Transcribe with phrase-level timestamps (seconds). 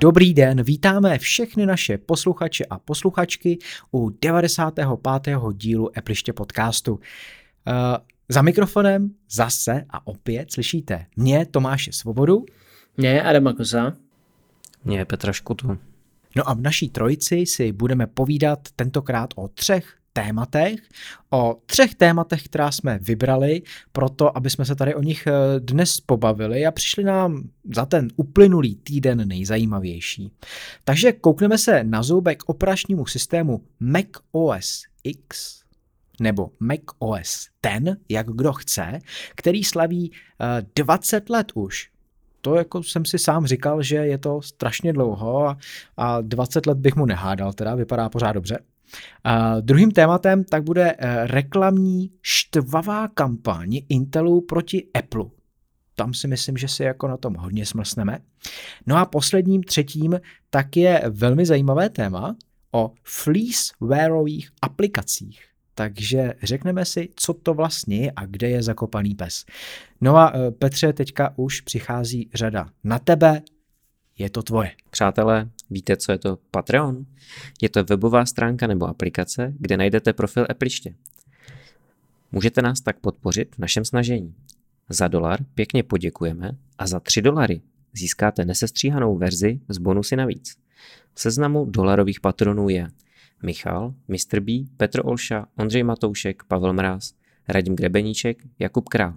[0.00, 3.58] Dobrý den, vítáme všechny naše posluchače a posluchačky
[3.92, 5.34] u 95.
[5.52, 6.92] dílu Epliště podcastu.
[6.92, 7.00] Uh,
[8.28, 12.44] za mikrofonem zase a opět slyšíte mě, Tomáše Svobodu.
[12.96, 13.92] Mě, Adama Koza.
[14.84, 15.78] Mě, Petra Škutu.
[16.36, 20.80] No a v naší trojici si budeme povídat tentokrát o třech tématech,
[21.30, 26.00] o třech tématech, která jsme vybrali, proto aby jsme se tady o nich eh, dnes
[26.00, 30.32] pobavili a přišli nám za ten uplynulý týden nejzajímavější.
[30.84, 35.60] Takže koukneme se na zoubek operačnímu systému Mac OS X,
[36.20, 38.98] nebo Mac OS ten, jak kdo chce,
[39.34, 40.12] který slaví
[40.74, 41.90] 20 eh, let už.
[42.40, 45.58] To jako jsem si sám říkal, že je to strašně dlouho a,
[45.96, 48.58] a 20 let bych mu nehádal, teda vypadá pořád dobře.
[49.24, 55.24] A druhým tématem tak bude eh, reklamní štvavá kampaň Intelu proti Apple.
[55.94, 58.18] Tam si myslím, že si jako na tom hodně smlsneme.
[58.86, 62.36] No a posledním, třetím, tak je velmi zajímavé téma
[62.72, 65.40] o fleecewareových aplikacích.
[65.74, 69.44] Takže řekneme si, co to vlastně je a kde je zakopaný pes.
[70.00, 73.42] No a eh, Petře, teďka už přichází řada na tebe,
[74.18, 74.70] je to tvoje.
[74.90, 77.06] Přátelé, víte, co je to Patreon?
[77.62, 80.94] Je to webová stránka nebo aplikace, kde najdete profil Appliště.
[82.32, 84.34] Můžete nás tak podpořit v našem snažení.
[84.88, 87.60] Za dolar pěkně poděkujeme a za 3 dolary
[87.92, 90.56] získáte nesestříhanou verzi s bonusy navíc.
[91.14, 92.88] V seznamu dolarových patronů je
[93.42, 94.40] Michal, Mr.
[94.40, 97.14] B, Petr Olša, Ondřej Matoušek, Pavel Mráz,
[97.48, 99.14] Radim Grebeníček, Jakub Král.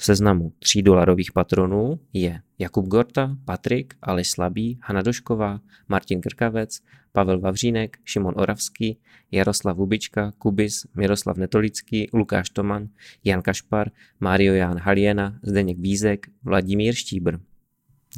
[0.00, 6.80] V seznamu 3 dolarových patronů je Jakub Gorta, Patrik, Ali Slabý, Hana Došková, Martin Krkavec,
[7.12, 8.98] Pavel Vavřínek, Šimon Oravský,
[9.30, 12.88] Jaroslav Hubička, Kubis, Miroslav Netolický, Lukáš Toman,
[13.24, 17.38] Jan Kašpar, Mario Jan Haliena, Zdeněk Vízek, Vladimír Štíbr.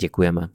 [0.01, 0.49] Děkujeme.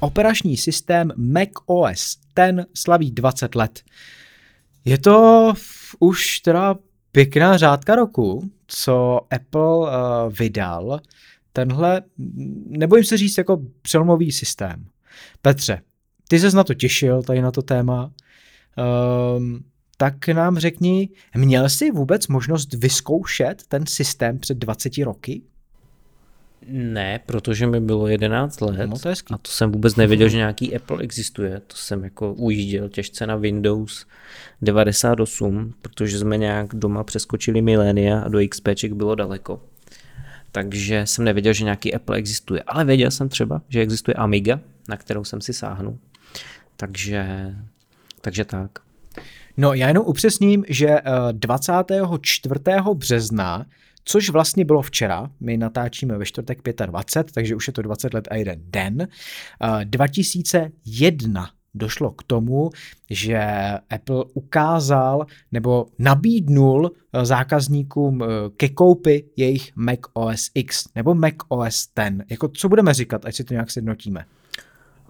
[0.00, 3.82] Operační systém Mac OS, ten slaví 20 let.
[4.88, 5.52] Je to
[5.98, 6.76] už teda
[7.12, 11.00] pěkná řádka roku, co Apple uh, vydal
[11.52, 12.02] tenhle,
[12.66, 14.86] nebojím se říct, jako přelomový systém.
[15.42, 15.82] Petře,
[16.28, 18.12] ty ses na to těšil, tady na to téma,
[19.36, 19.64] um,
[19.96, 25.42] tak nám řekni, měl jsi vůbec možnost vyzkoušet ten systém před 20 roky?
[26.70, 30.76] Ne, protože mi bylo 11 let no, to a to jsem vůbec nevěděl, že nějaký
[30.76, 31.60] Apple existuje.
[31.66, 34.06] To jsem jako ujížděl těžce na Windows
[34.62, 39.62] 98, protože jsme nějak doma přeskočili milénia a do XPček bylo daleko.
[40.52, 42.62] Takže jsem nevěděl, že nějaký Apple existuje.
[42.62, 45.98] Ale věděl jsem třeba, že existuje Amiga, na kterou jsem si sáhnul.
[46.76, 47.54] Takže,
[48.20, 48.78] takže tak.
[49.56, 50.96] No já jenom upřesním, že
[51.32, 52.54] 24.
[52.68, 53.66] Eh, března
[54.08, 55.30] což vlastně bylo včera.
[55.40, 59.08] My natáčíme ve čtvrtek 25, takže už je to 20 let a jeden den.
[59.84, 62.70] 2001 došlo k tomu,
[63.10, 63.40] že
[63.90, 68.26] Apple ukázal nebo nabídnul eh, zákazníkům eh,
[68.56, 72.24] ke koupi jejich Mac OS X nebo Mac OS X.
[72.30, 74.24] Jako co budeme říkat, ať si to nějak sednotíme?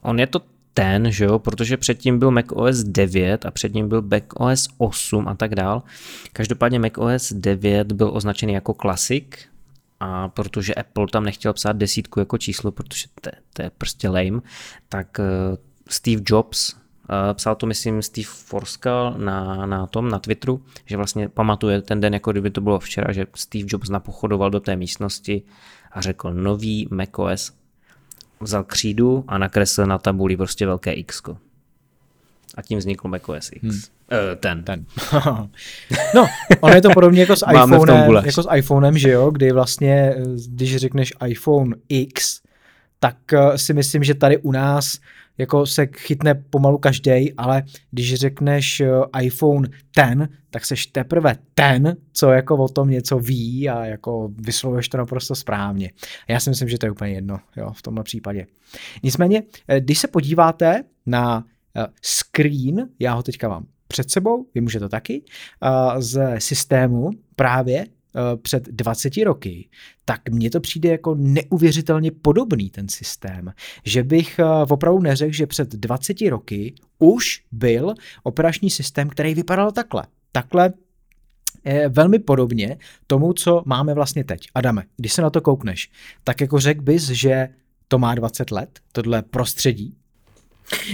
[0.00, 0.40] On je to
[0.74, 5.34] ten, že jo, protože předtím byl macOS 9 a před ním byl macOS 8 a
[5.34, 5.82] tak dál.
[6.32, 9.48] Každopádně macOS 9 byl označený jako klasik,
[10.00, 14.40] a protože Apple tam nechtěl psát desítku jako číslo, protože to, to je prostě lame,
[14.88, 15.56] tak uh,
[15.88, 16.78] Steve Jobs uh,
[17.32, 22.14] psal to, myslím, Steve Forskal na, na tom, na Twitteru, že vlastně pamatuje ten den,
[22.14, 25.42] jako kdyby to bylo včera, že Steve Jobs napochodoval do té místnosti
[25.92, 27.52] a řekl nový macOS
[28.40, 31.22] vzal křídu a nakreslil na tabuli prostě velké X.
[32.54, 33.62] A tím vznikl macOS X.
[33.62, 33.72] Hmm.
[33.72, 34.64] Uh, ten.
[34.64, 34.84] ten.
[36.14, 36.26] no,
[36.60, 40.22] ono je to podobně jako s iPhonem, jako s iPhonem, že jo, kdy vlastně, eh,
[40.48, 42.40] když řekneš iPhone X,
[43.00, 44.98] tak eh, si myslím, že tady u nás
[45.38, 48.90] jako se chytne pomalu každý, ale když řekneš eh,
[49.22, 54.88] iPhone ten, tak seš teprve ten, co jako o tom něco ví a jako vyslovuješ
[54.88, 55.90] to naprosto správně.
[56.28, 58.46] Já si myslím, že to je úplně jedno jo, v tomhle případě.
[59.02, 61.44] Nicméně, eh, když se podíváte na
[62.02, 65.22] screen, já ho teďka mám před sebou, vy můžete taky,
[65.98, 67.97] z systému právě Eh,
[68.42, 69.68] před 20 roky,
[70.04, 73.52] tak mně to přijde jako neuvěřitelně podobný ten systém.
[73.84, 79.72] Že bych eh, opravdu neřekl, že před 20 roky už byl operační systém, který vypadal
[79.72, 80.02] takhle.
[80.32, 80.72] Takhle
[81.64, 84.48] je velmi podobně tomu, co máme vlastně teď.
[84.54, 85.90] Adame, když se na to koukneš,
[86.24, 87.48] tak jako řekl bys, že
[87.88, 89.96] to má 20 let, tohle prostředí?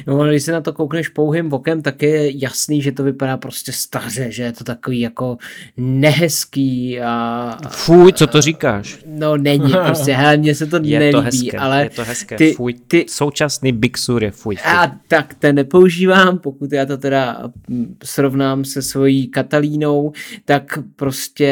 [0.06, 3.73] No, když se na to koukneš pouhým okem, tak je jasný, že to vypadá prostě
[3.73, 5.38] staře, že je to takový jako
[5.76, 7.56] nehezký a...
[7.69, 8.99] Fuj, co to říkáš?
[9.06, 12.37] No není, prostě, hele, mně se to je nelíbí, to hezké, ale je to hezké,
[12.37, 14.73] ty, fuj, ty, současný Big Sur je fuj, fuj.
[14.73, 20.12] a tak ten nepoužívám, pokud já to teda mm, srovnám se svojí Katalínou,
[20.44, 21.50] tak prostě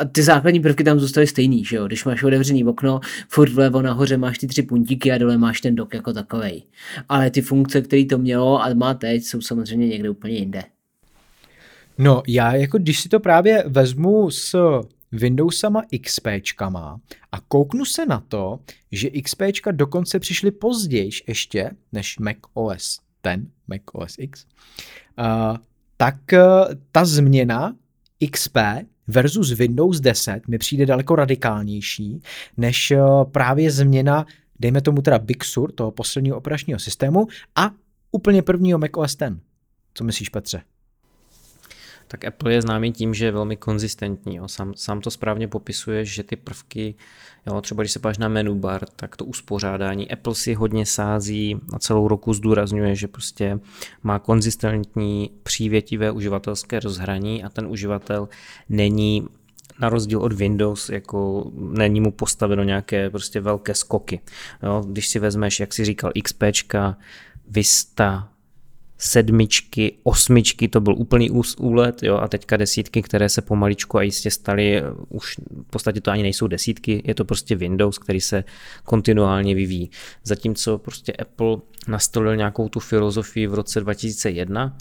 [0.00, 3.82] uh, ty základní prvky tam zůstaly stejný, že jo, když máš otevřený okno, furt vlevo
[3.82, 6.62] nahoře máš ty tři puntíky a dole máš ten dok jako takovej.
[7.08, 10.62] Ale ty funkce, které to mělo a má teď, jsou samozřejmě někde úplně jinde.
[11.98, 14.56] No, já jako když si to právě vezmu s
[15.12, 17.00] Windowsama XPčkama
[17.32, 18.58] a kouknu se na to,
[18.92, 24.46] že XPčka dokonce přišly později ještě než Mac OS 10, Mac OS X,
[25.18, 25.56] uh,
[25.96, 26.38] tak uh,
[26.92, 27.76] ta změna
[28.30, 28.56] XP
[29.06, 32.22] versus Windows 10 mi přijde daleko radikálnější,
[32.56, 34.26] než uh, právě změna,
[34.60, 37.26] dejme tomu teda Big Sur, toho posledního operačního systému
[37.56, 37.70] a
[38.12, 39.22] úplně prvního Mac OS X.
[39.94, 40.62] Co myslíš, Petře?
[42.12, 44.36] Tak Apple je známý tím, že je velmi konzistentní.
[44.36, 44.48] Jo.
[44.48, 46.94] Sám, sám to správně popisuje, že ty prvky,
[47.46, 50.10] jo, třeba když se páš na menu bar, tak to uspořádání.
[50.10, 53.60] Apple si hodně sází a celou roku zdůrazňuje, že prostě
[54.02, 58.28] má konzistentní přívětivé uživatelské rozhraní a ten uživatel
[58.68, 59.28] není
[59.82, 64.20] na rozdíl od Windows, jako není mu postaveno nějaké prostě velké skoky.
[64.62, 66.42] Jo, když si vezmeš, jak si říkal, XP,
[67.48, 68.28] Vista,
[68.98, 74.30] sedmičky, osmičky, to byl úplný úlet, jo, a teďka desítky, které se pomaličku a jistě
[74.30, 78.44] staly, už v podstatě to ani nejsou desítky, je to prostě Windows, který se
[78.84, 79.90] kontinuálně vyvíjí.
[80.24, 81.56] Zatímco prostě Apple
[81.88, 84.76] nastolil nějakou tu filozofii v roce 2001,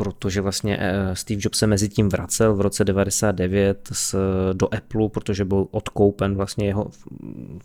[0.00, 4.16] protože vlastně eh, Steve Jobs se mezi tím vracel v roce 99 s,
[4.52, 6.90] do Apple, protože byl odkoupen vlastně jeho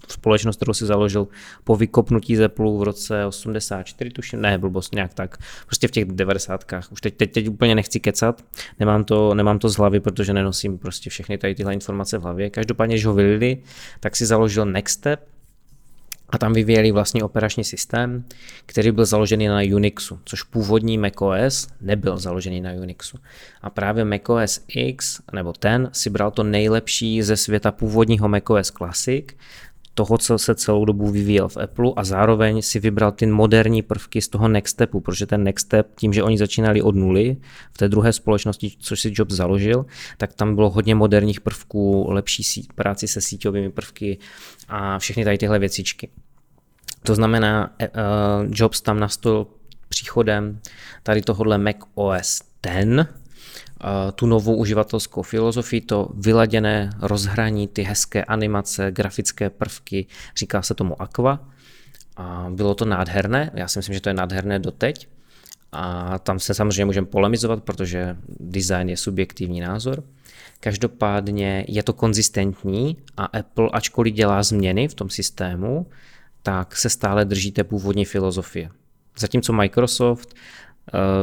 [0.08, 1.28] společnost, kterou si založil
[1.64, 6.06] po vykopnutí z Apple v roce 84, tuším, ne, blbost, nějak tak, prostě v těch
[6.06, 6.66] 90.
[6.92, 8.42] Už teď, teď, teď úplně nechci kecat,
[8.80, 12.50] nemám to, nemám to z hlavy, protože nenosím prostě všechny tady tyhle informace v hlavě.
[12.50, 13.58] Každopádně, když ho vylili,
[14.00, 15.35] tak si založil Next Step,
[16.30, 18.24] a tam vyvíjeli vlastně operační systém,
[18.66, 23.18] který byl založený na Unixu, což původní macOS nebyl založený na Unixu.
[23.62, 29.26] A právě macOS X, nebo ten, si bral to nejlepší ze světa původního macOS Classic
[29.96, 34.22] toho, co se celou dobu vyvíjel v Apple a zároveň si vybral ty moderní prvky
[34.22, 37.38] z toho Next Stepu, protože ten Next Step, tím, že oni začínali od nuly
[37.74, 39.86] v té druhé společnosti, což si Jobs založil,
[40.18, 44.18] tak tam bylo hodně moderních prvků, lepší síť, práci se síťovými prvky
[44.68, 46.10] a všechny tady tyhle věcičky.
[47.04, 47.88] To znamená, uh,
[48.52, 49.48] Jobs tam nastolil
[49.90, 50.60] příchodem
[51.04, 53.25] tady tohohle Mac OS 10,
[54.16, 60.06] tu novou uživatelskou filozofii, to vyladěné rozhraní, ty hezké animace, grafické prvky,
[60.38, 61.40] říká se tomu Aqua.
[62.18, 65.08] A bylo to nádherné, já si myslím, že to je nádherné doteď.
[65.72, 70.04] A tam se samozřejmě můžeme polemizovat, protože design je subjektivní názor.
[70.60, 75.88] Každopádně je to konzistentní a Apple, ačkoliv dělá změny v tom systému,
[76.44, 78.70] tak se stále drží té původní filozofie.
[79.18, 80.36] Zatímco Microsoft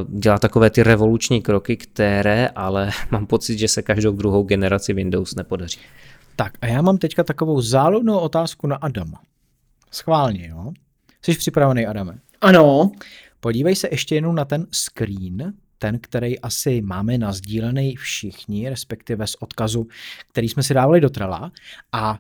[0.09, 5.35] dělá takové ty revoluční kroky, které ale mám pocit, že se každou druhou generaci Windows
[5.35, 5.79] nepodaří.
[6.37, 9.21] Tak a já mám teďka takovou záludnou otázku na Adama.
[9.91, 10.73] Schválně, jo?
[11.23, 12.19] Jsi připravený, Adame?
[12.41, 12.93] Ano.
[13.41, 19.35] Podívej se ještě jenom na ten screen, ten, který asi máme nazdílený všichni, respektive z
[19.41, 19.87] odkazu,
[20.29, 21.53] který jsme si dávali do Trela.
[21.93, 22.19] A uh,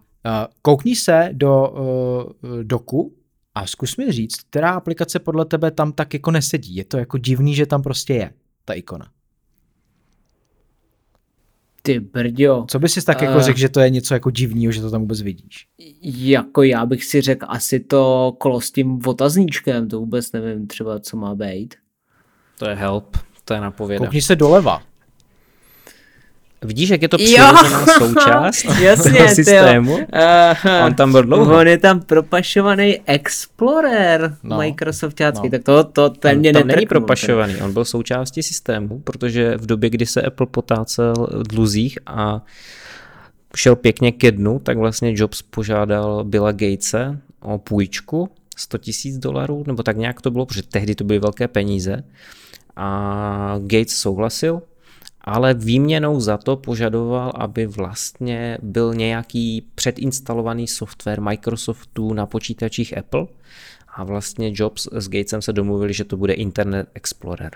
[0.62, 3.14] koukni se do uh, doku,
[3.54, 6.76] a zkus mi říct, která aplikace podle tebe tam tak jako nesedí.
[6.76, 8.32] Je to jako divný, že tam prostě je
[8.64, 9.11] ta ikona.
[11.82, 12.66] Ty brďo.
[12.68, 14.90] Co bys si tak jako uh, řekl, že to je něco jako divného, že to
[14.90, 15.68] tam vůbec vidíš?
[16.02, 21.00] Jako já bych si řekl asi to kolo s tím otazníčkem, to vůbec nevím třeba,
[21.00, 21.75] co má být.
[22.59, 24.04] To je help, to je napověda.
[24.04, 24.82] Koukni se doleva.
[26.64, 29.95] Vidíš, jak je to přirozená součást Jasně, toho systému?
[29.95, 30.02] Uh,
[30.87, 31.59] on tam byl dlouho.
[31.59, 35.50] On je tam propašovaný Explorer no, Microsoftácký, no.
[35.50, 39.66] tak to, to ten on mě tam není propašovaný, on byl součástí systému, protože v
[39.66, 42.45] době, kdy se Apple potácel v dluzích a
[43.57, 49.64] šel pěkně ke dnu, tak vlastně Jobs požádal Billa Gatese o půjčku 100 tisíc dolarů,
[49.66, 52.04] nebo tak nějak to bylo, protože tehdy to byly velké peníze.
[52.76, 54.62] A Gates souhlasil,
[55.25, 63.26] ale výměnou za to požadoval, aby vlastně byl nějaký předinstalovaný software Microsoftu na počítačích Apple
[63.88, 67.52] a vlastně Jobs s Gatesem se domluvili, že to bude Internet Explorer.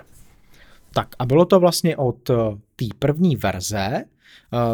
[0.94, 2.34] Tak a bylo to vlastně od eh,
[2.76, 4.04] té první verze, eh,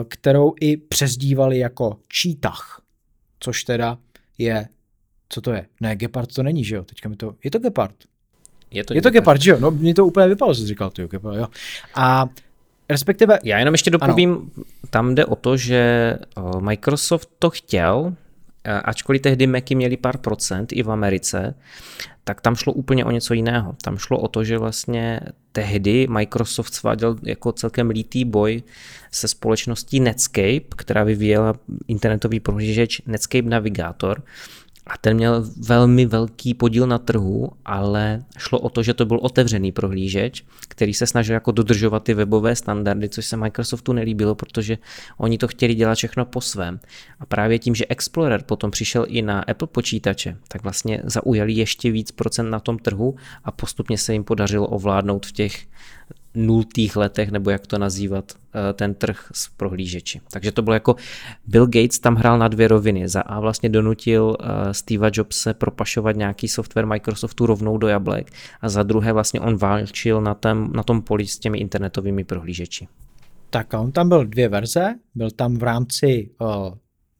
[0.09, 2.83] kterou i přezdívali jako Čítach,
[3.41, 3.99] což teda
[4.39, 4.69] je,
[5.29, 5.67] co to je?
[5.81, 6.85] Ne, Gepard to není, že jo?
[6.85, 7.95] Teďka mi to, je to Gepard.
[8.71, 9.61] Je to, Je to Gepard, že jo?
[9.61, 11.47] No, mě to úplně vypadalo, co jsi říkal, ty Gepard, jo.
[11.95, 12.29] A
[12.93, 14.65] respektive, Já jenom ještě dopovím, ano.
[14.91, 18.15] tam jde o to, že o, Microsoft to chtěl,
[18.65, 21.55] a- ačkoliv tehdy Macy měli pár procent i v Americe,
[22.25, 23.77] tak tam šlo úplně o něco jiného.
[23.85, 25.21] Tam šlo o to, že vlastně
[25.53, 28.63] tehdy Microsoft sváděl jako celkem lítý boj
[29.13, 31.55] se společností Netscape, která vyvíjela
[31.89, 34.23] internetový prohlížeč Netscape Navigator,
[34.87, 39.19] a ten měl velmi velký podíl na trhu, ale šlo o to, že to byl
[39.23, 44.79] otevřený prohlížeč, který se snažil jako dodržovat ty webové standardy, což se Microsoftu nelíbilo, protože
[45.19, 46.81] oni to chtěli dělat všechno po svém.
[47.21, 51.91] A právě tím, že Explorer potom přišel i na Apple počítače, tak vlastně zaujali ještě
[51.91, 55.67] víc procent na tom trhu a postupně se jim podařilo ovládnout v těch
[56.35, 60.21] nultých letech, nebo jak to nazývat, eh, ten trh s prohlížeči.
[60.33, 60.97] Takže to bylo jako
[61.47, 63.09] Bill Gates tam hrál na dvě roviny.
[63.09, 68.69] Za A vlastně donutil eh, Steva Jobse propašovat nějaký software Microsoftu rovnou do jablek a
[68.69, 72.89] za druhé vlastně on válčil na, tém, na tom poli s těmi internetovými prohlížeči.
[73.51, 76.49] tak a on tam byl dvě verze, byl tam v rámci uh,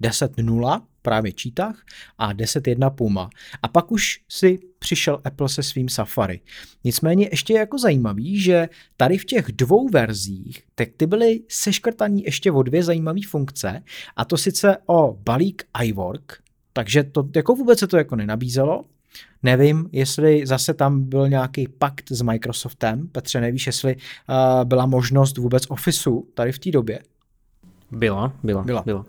[0.03, 1.83] 10.0, právě čítách,
[2.19, 3.31] a 10.1 Puma.
[3.63, 6.41] A pak už si přišel Apple se svým Safari.
[6.85, 12.25] Nicméně ještě je jako zajímavý, že tady v těch dvou verzích, tak ty byly seškrtaní
[12.25, 13.83] ještě o dvě zajímavé funkce,
[14.17, 16.43] a to sice o balík iWork,
[16.73, 18.85] takže to jako vůbec se to jako nenabízelo,
[19.43, 23.09] Nevím, jestli zase tam byl nějaký pakt s Microsoftem.
[23.09, 26.99] Petře, nevíš, jestli uh, byla možnost vůbec Officeu tady v té době.
[27.93, 28.83] Byla, byla, Byla.
[28.87, 29.05] byla.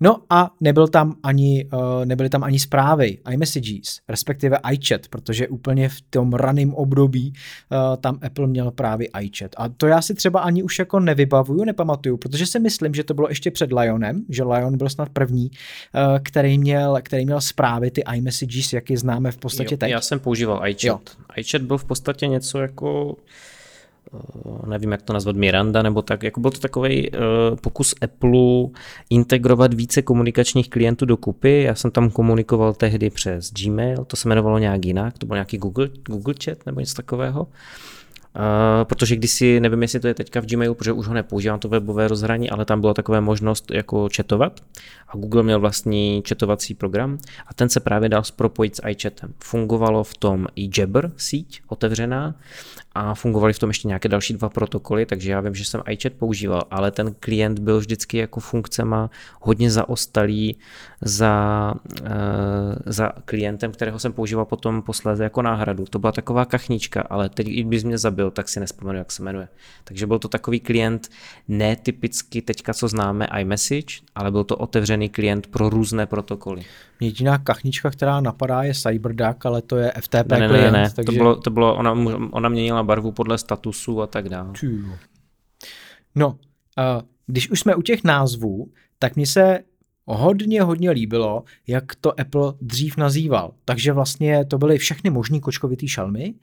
[0.00, 5.88] No a nebyl tam ani, uh, nebyly tam ani zprávy, iMessages, respektive iChat, protože úplně
[5.88, 9.50] v tom raném období uh, tam Apple měl právě iChat.
[9.56, 13.14] A to já si třeba ani už jako nevybavuju, nepamatuju, protože si myslím, že to
[13.14, 17.90] bylo ještě před Lionem, že Lion byl snad první, uh, který, měl, který měl zprávy,
[17.90, 19.90] ty iMessages, jak je známe v podstatě Jo, teď.
[19.90, 20.84] Já jsem používal iChat.
[20.84, 21.00] Jo.
[21.36, 23.53] iChat byl v podstatě něco jako eh,
[24.66, 27.16] nevím, jak to nazvat, Miranda, nebo tak, jako byl to takový uh,
[27.60, 28.40] pokus Apple
[29.10, 31.62] integrovat více komunikačních klientů do kupy.
[31.62, 35.58] Já jsem tam komunikoval tehdy přes Gmail, to se jmenovalo nějak jinak, to byl nějaký
[35.58, 37.46] Google, Google Chat nebo něco takového.
[38.36, 41.68] Uh, protože kdysi, nevím, jestli to je teďka v Gmailu, protože už ho nepoužívám, to
[41.68, 44.60] webové rozhraní, ale tam byla taková možnost jako chatovat
[45.08, 49.34] a Google měl vlastní chatovací program a ten se právě dal propojit s iChatem.
[49.44, 52.34] Fungovalo v tom i Jabber síť otevřená
[52.94, 56.12] a fungovaly v tom ještě nějaké další dva protokoly, takže já vím, že jsem iChat
[56.12, 59.10] používal, ale ten klient byl vždycky jako funkcema
[59.40, 60.56] hodně zaostalý
[61.04, 62.06] za, uh,
[62.86, 65.84] za klientem, kterého jsem používal potom posléze jako náhradu.
[65.90, 69.22] To byla taková kachnička, ale teď, i bys mě zabil, tak si nespomenu, jak se
[69.22, 69.48] jmenuje.
[69.84, 71.08] Takže byl to takový klient
[71.48, 76.62] netypicky teďka, co známe iMessage, ale byl to otevřený klient pro různé protokoly.
[77.00, 80.72] Jediná kachnička, která napadá, je CyberDuck, ale to je FTP Ne, ne, klient.
[80.72, 80.90] ne, ne.
[80.96, 81.06] takže...
[81.06, 81.92] To bylo, to bylo ona,
[82.30, 84.52] ona měnila barvu podle statusu a tak dále.
[86.14, 86.36] No, uh,
[87.26, 88.68] když už jsme u těch názvů,
[88.98, 89.58] tak mně se
[90.06, 93.52] hodně, hodně líbilo, jak to Apple dřív nazýval.
[93.64, 96.34] Takže vlastně to byly všechny možný kočkovitý šalmy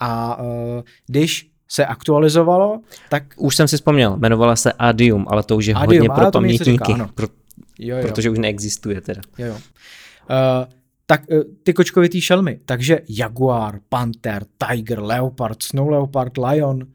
[0.00, 0.46] a uh,
[1.06, 5.74] když se aktualizovalo, tak Už jsem si vzpomněl, jmenovala se Adium, ale to už je
[5.74, 7.10] Adium, hodně pro něco říká, pamětníky, ano.
[7.14, 7.26] pro,
[7.78, 9.20] jo, jo, protože už neexistuje teda.
[9.38, 9.54] jo, jo.
[9.54, 9.58] Uh,
[11.06, 16.86] tak uh, ty kočkovitý šelmy, takže Jaguar, Panther, Tiger, Leopard, Snow Leopard, Lion,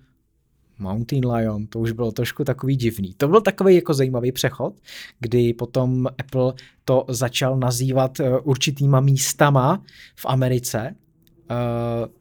[0.79, 3.13] Mountain Lion, to už bylo trošku takový divný.
[3.17, 4.73] To byl takový jako zajímavý přechod,
[5.19, 6.53] kdy potom Apple
[6.85, 9.83] to začal nazývat uh, určitýma místama
[10.15, 10.95] v Americe,
[11.51, 12.11] uh,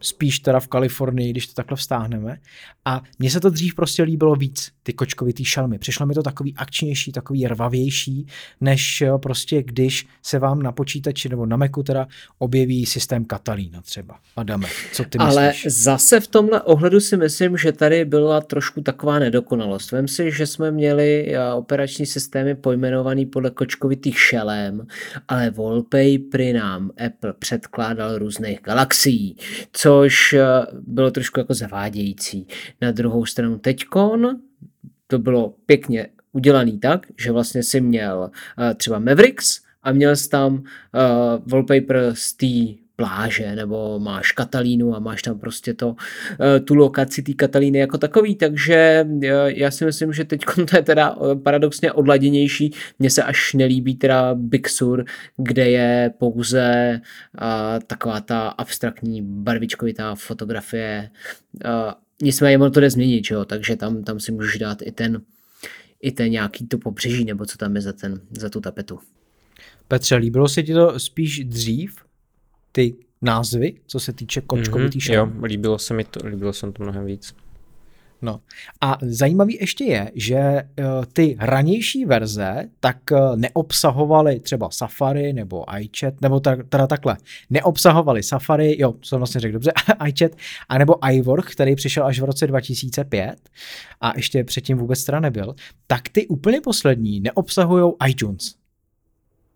[0.00, 2.38] spíš teda v Kalifornii, když to takhle vztáhneme.
[2.84, 5.78] A mně se to dřív prostě líbilo víc, ty kočkovitý šelmy.
[5.78, 8.26] Přišlo mi to takový akčnější, takový rvavější,
[8.60, 12.06] než prostě když se vám na počítači nebo na Macu teda
[12.38, 14.18] objeví systém Catalina třeba.
[14.36, 15.74] Adame, co ty Ale myslíš?
[15.74, 19.92] zase v tomhle ohledu si myslím, že tady byla trošku taková nedokonalost.
[19.92, 24.86] Vem si, že jsme měli eh, operační systémy pojmenovaný podle kočkovitých šelem,
[25.28, 29.36] ale wallpapery nám Apple předkládal různých galaxií,
[29.72, 30.44] což eh,
[30.86, 32.46] bylo trošku jako zavádějící.
[32.80, 34.36] Na druhou stranu teďkon
[35.06, 40.28] to bylo pěkně udělaný tak, že vlastně si měl uh, třeba Mavericks a měl jsi
[40.28, 40.62] tam uh,
[41.46, 45.96] wallpaper z té pláže, nebo máš Katalínu a máš tam prostě to, uh,
[46.64, 49.06] tu lokaci té Katalíny jako takový, takže
[49.46, 52.72] já si myslím, že teď to je teda paradoxně odladěnější.
[52.98, 55.04] Mně se až nelíbí teda Big Sur,
[55.36, 57.00] kde je pouze
[57.86, 61.10] taková ta abstraktní barvičkovitá fotografie.
[62.22, 63.44] Nicméně ono to jde změnit, jo?
[63.44, 65.22] takže tam, tam si můžeš dát i ten,
[66.02, 68.98] i ten nějaký to pobřeží, nebo co tam je za, ten, za tu tapetu.
[69.88, 71.96] Petře, líbilo se ti to spíš dřív,
[72.72, 76.72] ty názvy, co se týče kočkovitý mm-hmm, Jo, líbilo se mi to, líbilo se mi
[76.72, 77.34] to mnohem víc.
[78.22, 78.40] No.
[78.80, 85.64] A zajímavý ještě je, že uh, ty ranější verze tak uh, neobsahovaly třeba Safari nebo
[85.78, 87.16] iChat, nebo teda takhle,
[87.50, 89.72] neobsahovaly Safari, jo, jsem vlastně řekl dobře,
[90.06, 90.32] iChat,
[90.68, 93.36] anebo iWork, který přišel až v roce 2005
[94.00, 95.54] a ještě předtím vůbec teda nebyl,
[95.86, 98.54] tak ty úplně poslední neobsahují iTunes.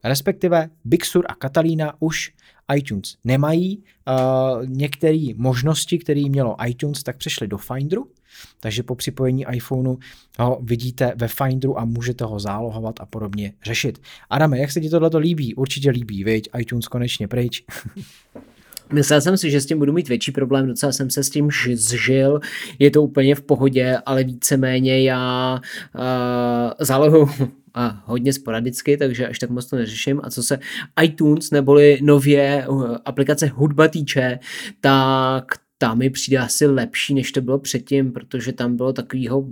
[0.05, 2.33] Respektive Big Sur a Catalina už
[2.77, 3.85] iTunes nemají.
[4.09, 8.11] Uh, některé možnosti, které mělo iTunes, tak přešly do Finderu,
[8.61, 9.97] takže po připojení iPhoneu
[10.39, 13.99] ho vidíte ve Finderu a můžete ho zálohovat a podobně řešit.
[14.31, 15.55] Adame, jak se ti tohle líbí?
[15.55, 16.49] Určitě líbí, viď?
[16.59, 17.65] iTunes konečně pryč.
[18.93, 21.49] Myslel jsem si, že s tím budu mít větší problém, docela jsem se s tím
[21.75, 22.41] zžil,
[22.79, 25.61] je to úplně v pohodě, ale víceméně já
[25.95, 27.29] uh, zálohu
[27.75, 30.21] a hodně sporadicky, takže až tak moc to neřeším.
[30.25, 30.59] A co se
[31.03, 34.39] iTunes neboli nově uh, aplikace hudba týče,
[34.81, 35.45] tak
[35.79, 39.45] tam mi přijde asi lepší, než to bylo předtím, protože tam bylo takového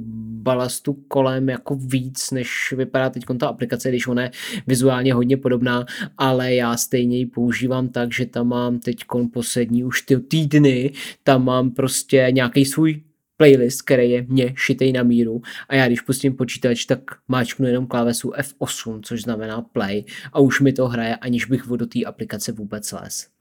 [0.43, 4.31] balastu kolem jako víc, než vypadá teď ta aplikace, když ona je
[4.67, 5.87] vizuálně hodně podobná,
[6.19, 8.97] ale já stejně ji používám tak, že tam mám teď
[9.33, 10.93] poslední už ty týdny,
[11.23, 13.03] tam mám prostě nějaký svůj
[13.37, 17.87] playlist, který je mě šitej na míru a já když pustím počítač, tak máčknu jenom
[17.87, 22.53] klávesu F8, což znamená play a už mi to hraje, aniž bych do té aplikace
[22.53, 23.36] vůbec les.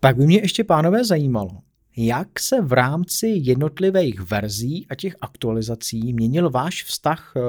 [0.00, 1.50] Pak by mě ještě, pánové, zajímalo,
[1.96, 7.40] jak se v rámci jednotlivých verzí a těch aktualizací měnil váš vztah eh,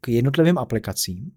[0.00, 1.32] k jednotlivým aplikacím?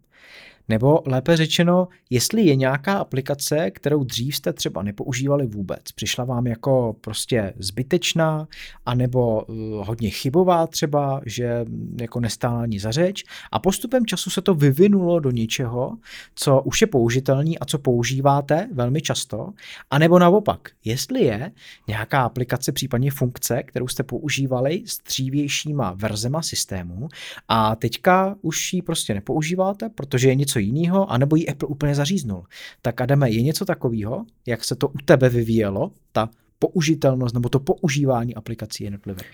[0.69, 6.47] Nebo lépe řečeno, jestli je nějaká aplikace, kterou dřív jste třeba nepoužívali vůbec, přišla vám
[6.47, 8.47] jako prostě zbytečná,
[8.85, 9.55] anebo uh,
[9.87, 11.65] hodně chybová třeba, že
[12.01, 13.23] jako nestála ani za řeč.
[13.51, 15.97] A postupem času se to vyvinulo do něčeho,
[16.35, 19.49] co už je použitelný a co používáte velmi často,
[19.89, 21.51] anebo naopak, jestli je
[21.87, 27.07] nějaká aplikace, případně funkce, kterou jste používali s dřívějšíma verzema systému
[27.47, 31.95] a teďka už ji prostě nepoužíváte, protože je něco něco jiného, anebo ji Apple úplně
[31.95, 32.43] zaříznul.
[32.81, 37.59] Tak Adame, je něco takového, jak se to u tebe vyvíjelo, ta použitelnost nebo to
[37.59, 39.31] používání aplikací jednotlivých?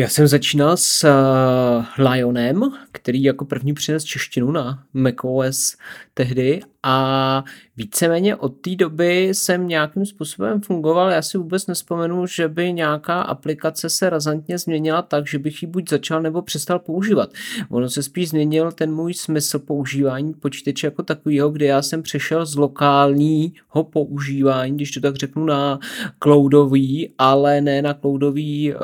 [0.00, 5.76] Já jsem začínal s uh, Lionem, který jako první přines češtinu na macOS
[6.14, 7.44] tehdy a
[7.76, 11.10] víceméně od té doby jsem nějakým způsobem fungoval.
[11.10, 15.68] Já si vůbec nespomenu, že by nějaká aplikace se razantně změnila tak, že bych ji
[15.68, 17.30] buď začal nebo přestal používat.
[17.68, 22.46] Ono se spíš změnil ten můj smysl používání počítače jako takového, kde já jsem přešel
[22.46, 25.78] z lokálního používání, když to tak řeknu, na
[26.22, 28.80] cloudový, ale ne na cloudový uh,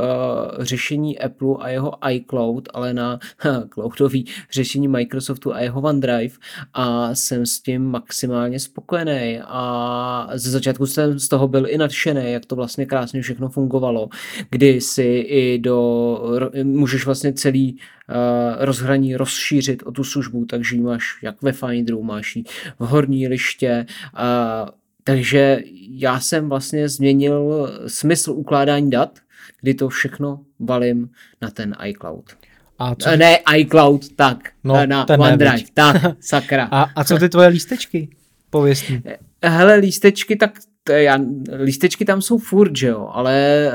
[0.58, 3.18] řešení Apple a jeho iCloud, ale na
[3.74, 6.34] cloudový řešení Microsoftu a jeho OneDrive
[6.74, 9.40] a jsem s tím maximálně spokojený.
[9.44, 14.08] A ze začátku jsem z toho byl i nadšený, jak to vlastně krásně všechno fungovalo,
[14.50, 16.18] kdy si i do,
[16.62, 18.16] můžeš vlastně celý uh,
[18.64, 22.44] rozhraní rozšířit o tu službu, takže ji máš jak ve Finderu, máš ji
[22.78, 24.68] v horní liště, uh,
[25.04, 29.18] takže já jsem vlastně změnil smysl ukládání dat,
[29.64, 31.08] kdy to všechno valím
[31.42, 32.24] na ten iCloud.
[32.78, 33.16] A co...
[33.16, 36.68] Ne iCloud, tak, no, na OneDrive, tak, sakra.
[36.70, 38.08] A, a co ty tvoje lístečky?
[38.50, 39.02] Pověz mi.
[39.44, 40.58] Hele, lístečky, tak
[40.90, 41.18] já,
[41.62, 43.70] lístečky tam jsou furt, že jo, ale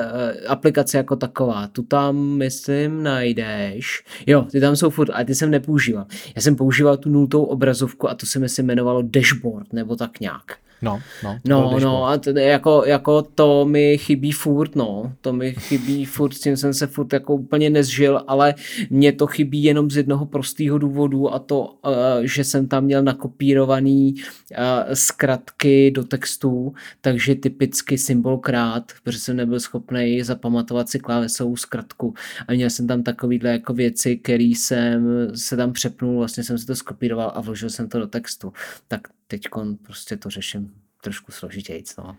[0.47, 4.03] aplikace jako taková, tu tam, myslím, najdeš.
[4.27, 6.05] Jo, ty tam jsou furt, ale ty jsem nepoužíval.
[6.35, 10.19] Já jsem používal tu nultou obrazovku a to se mi se jmenovalo dashboard, nebo tak
[10.19, 10.57] nějak.
[10.81, 11.39] No, no.
[11.45, 15.13] No, no a to, jako, jako to mi chybí furt, no.
[15.21, 18.55] To mi chybí furt, s tím jsem se furt jako úplně nezžil, ale
[18.89, 23.03] mně to chybí jenom z jednoho prostého důvodu a to, uh, že jsem tam měl
[23.03, 30.99] nakopírovaný uh, zkratky do textu, takže typicky symbol krát, protože jsem nebyl schopný zapamatovat si
[30.99, 32.13] klávesovou zkratku
[32.47, 36.65] a měl jsem tam takovýhle jako věci, který jsem se tam přepnul, vlastně jsem si
[36.65, 38.53] to skopíroval a vložil jsem to do textu.
[38.87, 39.41] Tak teď
[39.83, 41.83] prostě to řeším trošku složitěji.
[41.97, 42.17] No.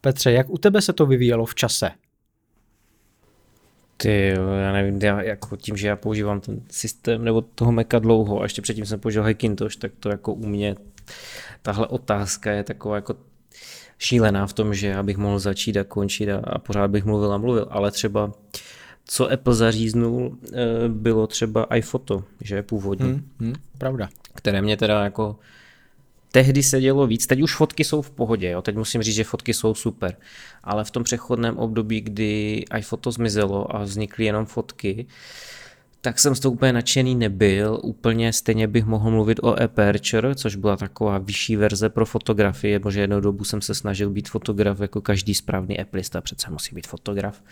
[0.00, 1.90] Petře, jak u tebe se to vyvíjelo v čase?
[3.96, 8.40] Ty, já nevím, já, jako tím, že já používám ten systém nebo toho Maca dlouho
[8.40, 10.74] a ještě předtím jsem použil Hackintosh, tak to jako u mě
[11.62, 13.14] tahle otázka je taková jako
[13.98, 17.38] šílená v tom, že abych mohl začít a končit a, a pořád bych mluvil a
[17.38, 18.32] mluvil, ale třeba
[19.04, 23.06] co Apple zaříznul, eh, bylo třeba iPhoto, že je původně.
[23.06, 24.08] Hmm, hmm, pravda.
[24.34, 25.38] Které mě teda jako
[26.32, 28.62] tehdy se dělo víc, teď už fotky jsou v pohodě, jo?
[28.62, 30.16] teď musím říct, že fotky jsou super,
[30.64, 35.06] ale v tom přechodném období, kdy iPhoto zmizelo a vznikly jenom fotky,
[36.00, 37.80] tak jsem z toho úplně nadšený nebyl.
[37.82, 43.00] Úplně stejně bych mohl mluvit o Aperture, což byla taková vyšší verze pro fotografie, protože
[43.00, 47.42] jednou dobu jsem se snažil být fotograf, jako každý správný Applista přece musí být fotograf.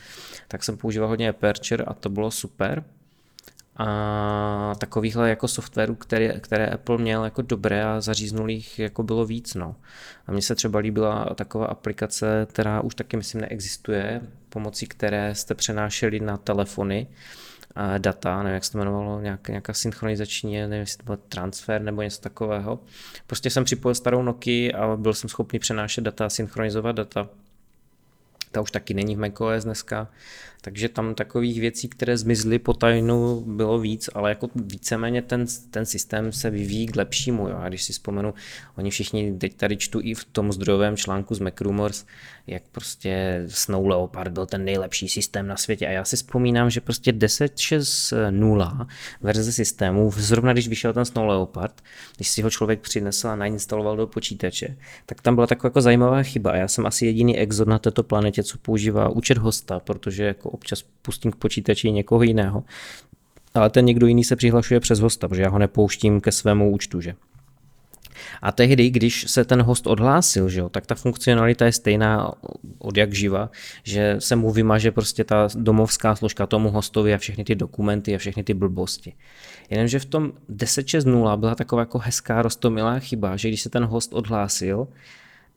[0.48, 2.84] Tak jsem používal hodně Aperture a to bylo super
[3.80, 9.54] a takovýchhle jako softwarů, které, které Apple měl jako dobré a zaříznulých jako bylo víc.
[9.54, 9.76] No.
[10.26, 15.54] A mně se třeba líbila taková aplikace, která už taky myslím neexistuje, pomocí které jste
[15.54, 17.06] přenášeli na telefony
[17.98, 22.02] data, nevím, jak se to jmenovalo, nějak, nějaká synchronizační, nevím, jestli to byl transfer nebo
[22.02, 22.80] něco takového.
[23.26, 27.28] Prostě jsem připojil starou Nokia a byl jsem schopný přenášet data, synchronizovat data.
[28.52, 30.08] Ta už taky není v macOS dneska,
[30.60, 35.86] takže tam takových věcí, které zmizly po tajnu, bylo víc, ale jako víceméně ten, ten
[35.86, 37.48] systém se vyvíjí k lepšímu.
[37.48, 37.56] Jo.
[37.60, 38.34] A když si vzpomenu,
[38.76, 42.04] oni všichni, teď tady čtu i v tom zdrojovém článku z Macrumors,
[42.46, 45.86] jak prostě Snow Leopard byl ten nejlepší systém na světě.
[45.86, 48.86] A já si vzpomínám, že prostě 10.6.0
[49.20, 51.82] verze systému, zrovna když vyšel ten Snow Leopard,
[52.16, 56.22] když si ho člověk přinesl a nainstaloval do počítače, tak tam byla taková jako zajímavá
[56.22, 56.56] chyba.
[56.56, 60.84] Já jsem asi jediný exot na této planetě, co používá účet hosta, protože jako občas
[61.02, 62.64] pustím k počítači někoho jiného.
[63.54, 67.00] Ale ten někdo jiný se přihlašuje přes hosta, protože já ho nepouštím ke svému účtu,
[67.00, 67.14] že?
[68.42, 72.32] A tehdy, když se ten host odhlásil, že jo, tak ta funkcionalita je stejná
[72.78, 73.50] od jak živa,
[73.82, 78.18] že se mu vymaže prostě ta domovská složka tomu hostovi a všechny ty dokumenty a
[78.18, 79.12] všechny ty blbosti.
[79.70, 84.12] Jenomže v tom 10.6.0 byla taková jako hezká rostomilá chyba, že když se ten host
[84.12, 84.88] odhlásil,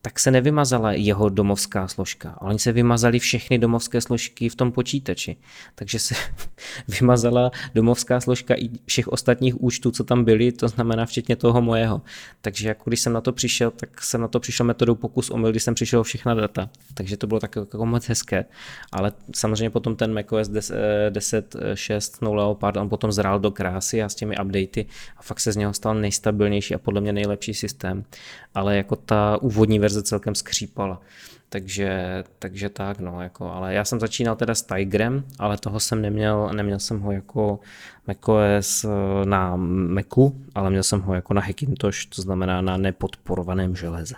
[0.06, 4.72] tak se nevymazala jeho domovská složka, ale oni se vymazali všechny domovské složky v tom
[4.72, 5.38] počítači.
[5.76, 6.16] Takže se
[7.00, 12.02] vymazala domovská složka i všech ostatních účtů, co tam byly, to znamená včetně toho mojeho.
[12.42, 15.52] Takže jako když jsem na to přišel, tak jsem na to přišel metodou pokus omyl,
[15.52, 16.70] když jsem přišel všechna data.
[16.94, 18.46] Takže to bylo tak jako moc hezké.
[18.92, 24.16] Ale samozřejmě potom ten macOS 10.6 no Leopard, on potom zrál do krásy a s
[24.16, 24.86] těmi updaty
[25.18, 28.04] a fakt se z něho stal nejstabilnější a podle mě nejlepší systém.
[28.56, 31.02] Ale jako ta úvodní verze verze celkem skřípala.
[31.50, 36.02] Takže, takže tak, no, jako, ale já jsem začínal teda s Tigrem, ale toho jsem
[36.02, 37.60] neměl, neměl jsem ho jako
[38.08, 43.76] macOS eh, na Macu, ale měl jsem ho jako na Hackintosh, to znamená na nepodporovaném
[43.76, 44.16] železe.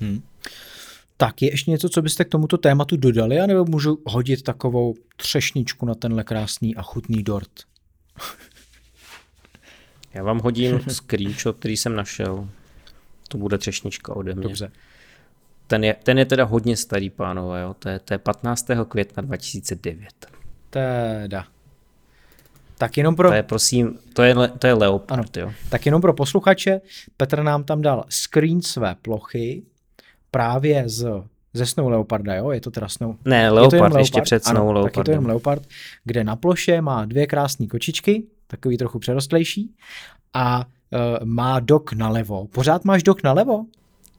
[0.00, 0.22] Hmm.
[1.16, 5.86] Tak je ještě něco, co byste k tomuto tématu dodali, anebo můžu hodit takovou třešničku
[5.86, 7.52] na tenhle krásný a chutný dort?
[10.14, 12.48] Já vám hodím screenshot, který jsem našel.
[13.28, 14.42] To bude třešnička ode mě.
[14.42, 14.70] Dobře.
[15.66, 17.74] Ten je, ten je teda hodně starý, pánové, jo.
[17.78, 18.66] To, je, to je 15.
[18.88, 20.08] května 2009.
[20.70, 21.44] Teda.
[22.78, 23.28] Tak jenom pro...
[23.28, 25.46] To je, prosím, to je, to je Leopard, ano.
[25.46, 25.52] jo.
[25.68, 26.80] Tak jenom pro posluchače,
[27.16, 29.62] Petr nám tam dal screen své plochy
[30.30, 31.22] právě z
[31.56, 32.50] ze Snow Leoparda, jo?
[32.50, 33.16] Je to teda Snow...
[33.24, 34.00] Ne, Leopard, je Leopard?
[34.00, 34.92] ještě před Snow ano, Leopardem.
[34.92, 35.66] Tak je to jen Leopard,
[36.04, 39.74] kde na ploše má dvě krásné kočičky, takový trochu přerostlejší,
[40.34, 40.64] a
[41.24, 42.46] má dok nalevo.
[42.46, 43.64] Pořád máš dok nalevo?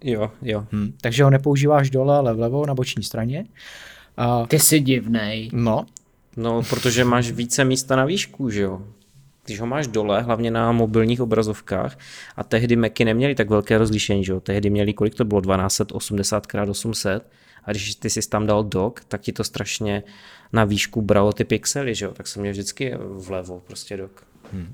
[0.03, 0.65] Jo, jo.
[0.71, 3.45] Hm, takže ho nepoužíváš dole, ale vlevo na boční straně.
[4.39, 5.49] Uh, Ty jsi divnej.
[5.53, 5.86] No.
[6.38, 8.82] No, protože máš více místa na výšku, že jo?
[9.45, 11.97] Když ho máš dole, hlavně na mobilních obrazovkách,
[12.36, 14.39] a tehdy Macy neměly tak velké rozlišení, že jo?
[14.39, 17.30] Tehdy měli, kolik to bylo, 1280 x 800
[17.63, 20.03] a když ty jsi tam dal dok, tak ti to strašně
[20.53, 22.12] na výšku bralo ty pixely, že jo?
[22.12, 24.27] Tak jsem měl vždycky vlevo prostě dok.
[24.54, 24.74] Hmm.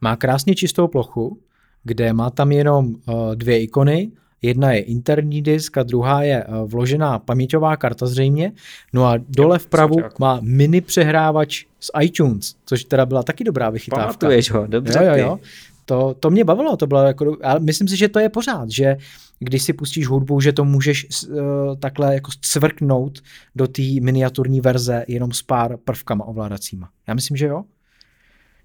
[0.00, 1.38] Má krásně čistou plochu,
[1.84, 4.10] kde má tam jenom uh, dvě ikony.
[4.42, 8.52] Jedna je interní disk a druhá je uh, vložená paměťová karta zřejmě.
[8.92, 14.04] No a dole vpravu má mini přehrávač z iTunes, což teda byla taky dobrá vychytávka.
[14.04, 14.98] Pamatuješ ho, dobře.
[14.98, 15.38] Jo, jo, jo.
[15.84, 18.96] To, to mě bavilo, to bylo jako, ale myslím si, že to je pořád, že
[19.38, 21.38] když si pustíš hudbu, že to můžeš uh,
[21.78, 23.20] takhle jako cvrknout
[23.54, 26.88] do té miniaturní verze jenom s pár prvkama ovládacíma.
[27.08, 27.64] Já myslím, že jo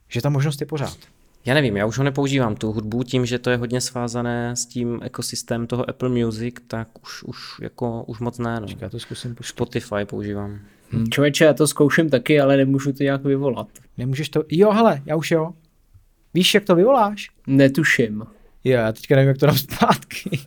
[0.10, 0.98] že ta možnost je pořád.
[1.46, 4.66] Já nevím, já už ho nepoužívám tu hudbu tím, že to je hodně svázané s
[4.66, 8.60] tím ekosystém toho Apple Music, tak už, už, jako, už moc ne.
[8.60, 8.68] No.
[8.80, 9.50] já to zkusím pustit.
[9.50, 10.60] Spotify používám.
[10.92, 11.10] Hmm.
[11.10, 13.68] Člověče, já to zkouším taky, ale nemůžu to nějak vyvolat.
[13.98, 15.54] Nemůžeš to, jo hele, já už jo.
[16.34, 17.30] Víš, jak to vyvoláš?
[17.48, 18.24] Netuším.
[18.64, 20.40] Jo, já teďka nevím, jak to dám zpátky.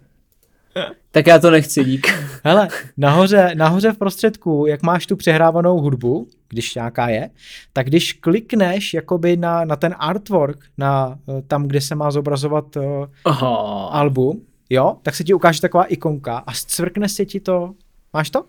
[1.10, 2.06] Tak já to nechci, dík.
[2.44, 7.30] Hele, nahoře, nahoře v prostředku, jak máš tu přehrávanou hudbu, když nějaká je,
[7.72, 12.76] tak když klikneš jakoby na, na ten artwork, na eh, tam, kde se má zobrazovat
[12.76, 12.82] uh,
[13.24, 13.86] Aha.
[13.86, 17.74] album, jo, tak se ti ukáže taková ikonka a zcvrkne se ti to.
[18.12, 18.44] Máš to?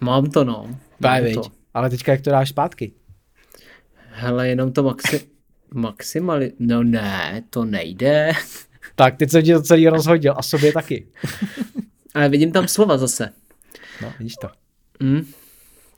[0.00, 0.66] Mám to, no.
[1.00, 1.42] Mám to.
[1.74, 2.92] Ale teďka jak to dáš zpátky?
[4.10, 5.20] Hele, jenom to maxi...
[5.74, 6.52] maximali...
[6.58, 8.32] No ne, to nejde.
[8.94, 11.06] Tak, teď jsem ti to celý rozhodil a sobě taky.
[12.14, 13.28] Ale vidím tam slova zase.
[14.02, 14.48] No, vidíš to.
[15.00, 15.26] Mm.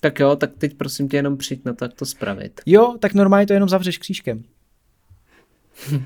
[0.01, 2.61] Tak jo, tak teď prosím tě jenom přijď na to, jak to spravit.
[2.67, 4.43] Jo, tak normálně to jenom zavřeš křížkem.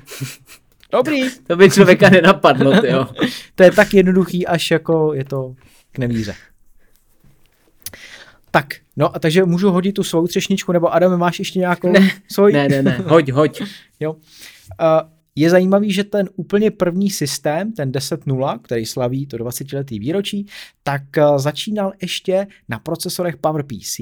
[0.91, 1.29] Dobrý.
[1.47, 3.07] To by člověka nenapadlo, jo.
[3.55, 5.55] to je tak jednoduchý, až jako je to
[5.91, 6.35] k nevíře.
[8.51, 12.09] Tak, no a takže můžu hodit tu svou třešničku, nebo Adam, máš ještě nějakou ne,
[12.31, 12.47] svou?
[12.47, 13.61] Ne, ne, ne, hoď, hoď.
[13.99, 14.13] jo.
[14.13, 14.19] Uh,
[15.39, 20.45] je zajímavý, že ten úplně první systém, ten 10.0, který slaví to 20-letý výročí,
[20.83, 21.01] tak
[21.37, 23.99] začínal ještě na procesorech PowerPC,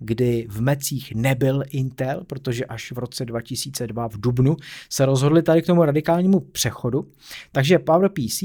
[0.00, 4.56] kdy v mecích nebyl Intel, protože až v roce 2002 v Dubnu
[4.90, 7.08] se rozhodli tady k tomu radikálnímu přechodu.
[7.52, 8.42] Takže PowerPC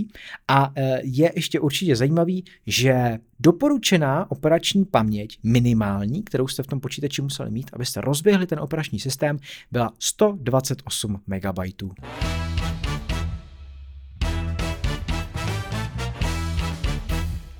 [0.47, 6.79] a e, je ještě určitě zajímavý, že doporučená operační paměť minimální, kterou jste v tom
[6.79, 9.37] počítači museli mít, abyste rozběhli ten operační systém,
[9.71, 11.59] byla 128 MB.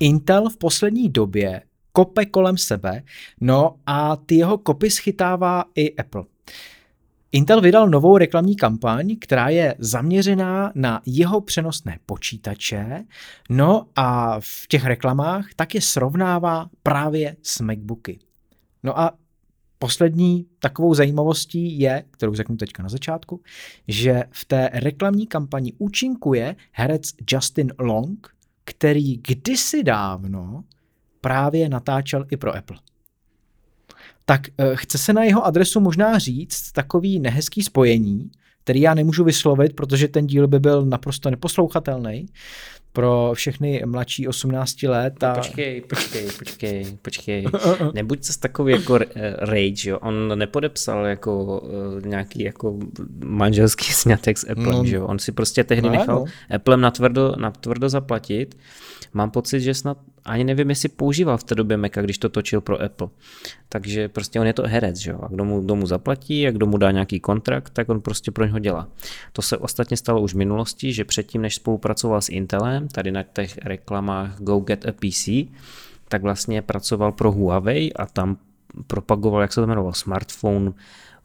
[0.00, 1.62] Intel v poslední době
[1.96, 3.02] kope kolem sebe,
[3.40, 6.24] no a ty jeho kopy schytává i Apple.
[7.32, 13.04] Intel vydal novou reklamní kampaň, která je zaměřená na jeho přenosné počítače,
[13.50, 18.18] no a v těch reklamách tak je srovnává právě s MacBooky.
[18.82, 19.12] No a
[19.78, 23.42] poslední takovou zajímavostí je, kterou řeknu teďka na začátku,
[23.88, 30.64] že v té reklamní kampani účinkuje herec Justin Long, který kdysi dávno
[31.20, 32.76] právě natáčel i pro Apple.
[34.24, 38.30] Tak eh, chce se na jeho adresu možná říct takový nehezký spojení,
[38.64, 42.26] který já nemůžu vyslovit, protože ten díl by byl naprosto neposlouchatelný
[42.96, 45.24] pro všechny mladší 18 let.
[45.24, 45.34] A...
[45.34, 47.46] Počkej, počkej, počkej, počkej.
[47.94, 48.98] Nebuď se takový jako
[49.38, 49.98] rage, jo.
[49.98, 51.62] On nepodepsal jako
[52.04, 52.78] nějaký jako
[53.24, 55.06] manželský snětek s Applem, no, že jo.
[55.06, 56.54] On si prostě tehdy no, nechal no.
[56.56, 58.58] Applem natvrdo, natvrdo zaplatit.
[59.12, 62.60] Mám pocit, že snad ani nevím, jestli používal v té době Maca, když to točil
[62.60, 63.08] pro Apple.
[63.68, 65.18] Takže prostě on je to herec, že jo.
[65.22, 68.30] A kdo mu, kdo mu zaplatí a kdo mu dá nějaký kontrakt, tak on prostě
[68.30, 68.88] pro něho dělá.
[69.32, 73.22] To se ostatně stalo už v minulosti, že předtím, než spolupracoval s Intelem, tady na
[73.22, 75.28] těch reklamách Go Get a PC,
[76.08, 78.36] tak vlastně pracoval pro Huawei a tam
[78.86, 80.72] propagoval, jak se to jmenovalo, smartphone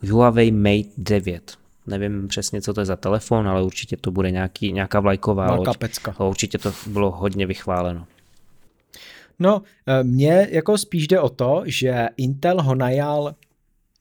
[0.10, 1.58] Huawei Mate 9.
[1.88, 5.70] Nevím přesně, co to je za telefon, ale určitě to bude nějaký, nějaká vlajková Velká
[5.70, 5.78] loď.
[5.78, 6.20] Pecka.
[6.20, 8.06] Určitě to bylo hodně vychváleno.
[9.42, 13.36] No, eh, mně jako spíš jde o to, že Intel ho najal,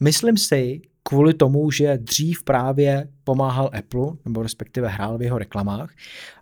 [0.01, 5.91] myslím si, kvůli tomu, že dřív právě pomáhal Apple, nebo respektive hrál v jeho reklamách.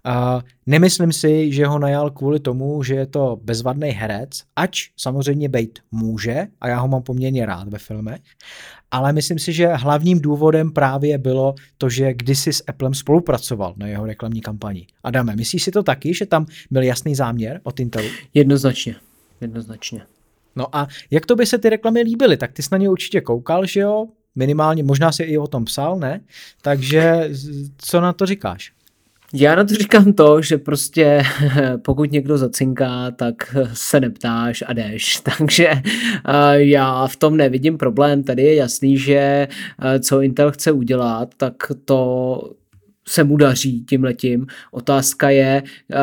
[0.04, 5.48] A nemyslím si, že ho najal kvůli tomu, že je to bezvadný herec, ač samozřejmě
[5.48, 8.20] být může, a já ho mám poměrně rád ve filmech,
[8.90, 13.86] ale myslím si, že hlavním důvodem právě bylo to, že kdysi s Applem spolupracoval na
[13.86, 14.86] jeho reklamní kampani.
[15.04, 18.08] Adame, myslíš si to taky, že tam byl jasný záměr od Intelu?
[18.34, 18.96] Jednoznačně,
[19.40, 20.02] jednoznačně.
[20.56, 22.36] No a jak to by se ty reklamy líbily?
[22.36, 24.06] Tak ty jsi na ně určitě koukal, že jo?
[24.38, 26.20] Minimálně, možná si i o tom psal, ne?
[26.62, 27.31] Takže
[27.79, 28.72] co na to říkáš?
[29.35, 31.22] Já na to říkám to, že prostě
[31.83, 35.20] pokud někdo zacinká, tak se neptáš a jdeš.
[35.38, 35.70] Takže
[36.53, 38.22] já v tom nevidím problém.
[38.22, 39.48] Tady je jasný, že
[40.01, 42.40] co Intel chce udělat, tak to
[43.08, 44.46] se mu daří tím letím.
[44.70, 45.96] Otázka je, eh,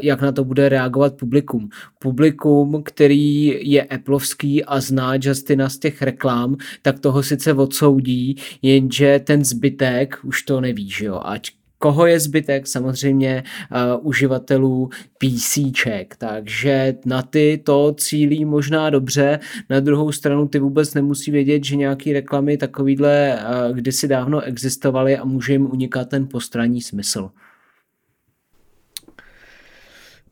[0.00, 1.68] jak na to bude reagovat publikum.
[1.98, 9.20] Publikum, který je Appleovský a zná Justina z těch reklám, tak toho sice odsoudí, jenže
[9.24, 11.20] ten zbytek už to neví, že jo.
[11.24, 11.50] Ať
[11.82, 12.66] Koho je zbytek?
[12.66, 19.40] Samozřejmě uh, uživatelů PCček, takže na ty to cílí možná dobře,
[19.70, 25.16] na druhou stranu ty vůbec nemusí vědět, že nějaký reklamy takovýhle uh, kdysi dávno existovaly
[25.18, 27.30] a může jim unikat ten postranní smysl.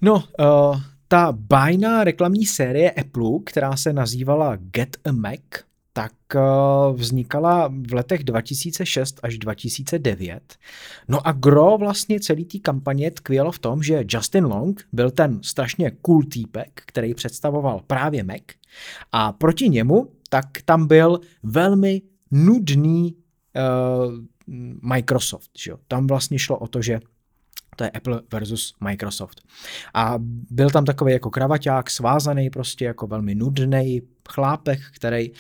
[0.01, 5.41] No, uh, ta bajná reklamní série Apple, která se nazývala Get a Mac,
[5.93, 6.41] tak eh,
[6.93, 10.57] vznikala v letech 2006 až 2009.
[11.09, 15.41] No a gro vlastně celý té kampaně tkvělo v tom, že Justin Long byl ten
[15.43, 18.43] strašně cool týpek, který představoval právě Mac
[19.13, 24.15] a proti němu tak tam byl velmi nudný uh,
[24.95, 25.51] Microsoft.
[25.59, 25.73] Že?
[25.89, 27.01] Tam vlastně šlo o to, že
[27.81, 29.41] to je Apple versus Microsoft.
[29.95, 30.15] A
[30.51, 35.37] byl tam takový jako kravaťák, svázaný prostě jako velmi nudný chlápek, který uh,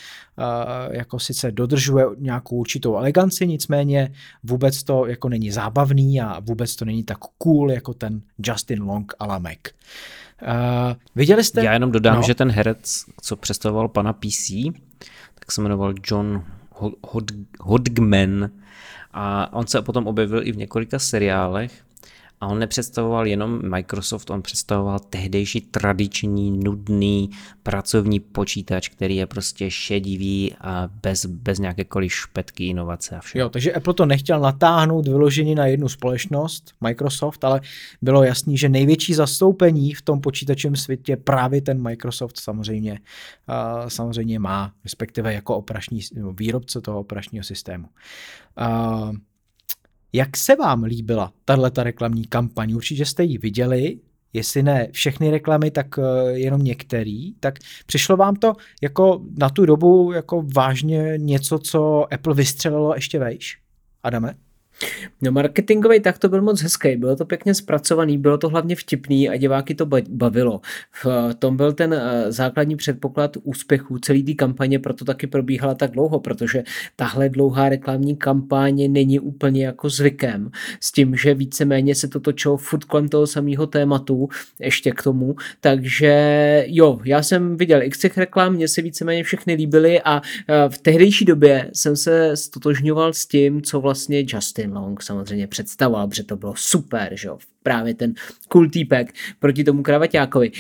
[0.90, 6.84] jako sice dodržuje nějakou určitou eleganci, nicméně vůbec to jako není zábavný a vůbec to
[6.84, 9.58] není tak cool jako ten Justin Long a la Mac.
[10.42, 10.48] Uh,
[11.14, 11.64] viděli jste?
[11.64, 12.22] Já jenom dodám, no.
[12.22, 14.50] že ten herec, co představoval pana PC,
[15.34, 16.44] tak se jmenoval John
[17.60, 18.50] Hodgman
[19.12, 21.82] a on se potom objevil i v několika seriálech
[22.40, 27.30] A on nepředstavoval jenom Microsoft, on představoval tehdejší tradiční, nudný
[27.62, 33.40] pracovní počítač, který je prostě šedivý a bez, bez nějakékoliv špetky, inovace a všeho.
[33.40, 37.60] Jo, takže Apple to nechtěl natáhnout vyloženě na jednu společnost, Microsoft, ale
[38.02, 44.38] bylo jasný, že největší zastoupení v tom počítačovém světě právě ten Microsoft samozřejmě, uh, samozřejmě
[44.38, 46.00] má, respektive jako operační,
[46.32, 47.88] výrobce toho operačního systému.
[48.60, 49.12] Uh,
[50.12, 52.72] jak se vám líbila tahle reklamní kampaň?
[52.72, 53.98] Určitě jste ji viděli,
[54.32, 55.86] jestli ne všechny reklamy, tak
[56.30, 62.34] jenom některý, tak přišlo vám to jako na tu dobu jako vážně něco, co Apple
[62.34, 63.58] vystřelilo ještě vejš?
[64.02, 64.34] Adame?
[65.22, 69.28] No marketingový tak to byl moc hezký, bylo to pěkně zpracovaný, bylo to hlavně vtipný
[69.28, 70.60] a diváky to bavilo.
[71.04, 75.90] V tom byl ten eh, základní předpoklad úspěchu celé té kampaně, proto taky probíhala tak
[75.90, 76.62] dlouho, protože
[76.96, 82.56] tahle dlouhá reklamní kampaně není úplně jako zvykem, s tím, že víceméně se to točilo
[82.56, 84.28] furt kolem toho samého tématu,
[84.60, 86.14] ještě k tomu, takže
[86.66, 90.78] jo, já jsem viděl x těch reklam, mně se víceméně všechny líbily a eh, v
[90.78, 96.36] tehdejší době jsem se stotožňoval s tím, co vlastně Justin Long samozřejmě představoval, protože to
[96.36, 98.14] bylo super, že jo, právě ten
[98.48, 100.50] cool týpek proti tomu kravaťákovi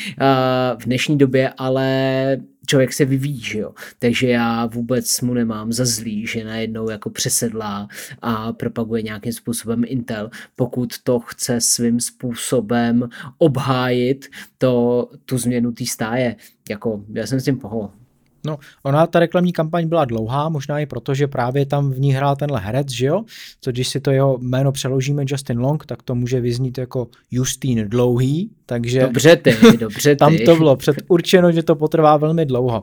[0.78, 3.74] v dnešní době, ale člověk se vyvíjí, že jo.
[3.98, 7.88] Takže já vůbec mu nemám za zlý, že najednou jako přesedlá
[8.22, 14.26] a propaguje nějakým způsobem Intel, pokud to chce svým způsobem obhájit
[14.58, 16.36] to, tu změnu té stáje.
[16.70, 17.99] Jako, já jsem s tím pohodl.
[18.46, 22.12] No, ona, ta reklamní kampaň byla dlouhá, možná i proto, že právě tam v ní
[22.12, 23.24] hrál tenhle herec, že jo?
[23.60, 27.88] Co když si to jeho jméno přeložíme Justin Long, tak to může vyznít jako Justin
[27.88, 29.00] Dlouhý, takže...
[29.00, 30.16] Dobře ty, dobře ty.
[30.16, 32.82] tam to bylo předurčeno, že to potrvá velmi dlouho.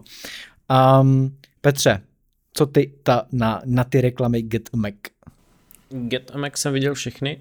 [1.02, 2.02] Um, Petře,
[2.54, 4.93] co ty ta, na, na ty reklamy Get a Mac?
[5.89, 7.39] Get a Mac jsem viděl všechny.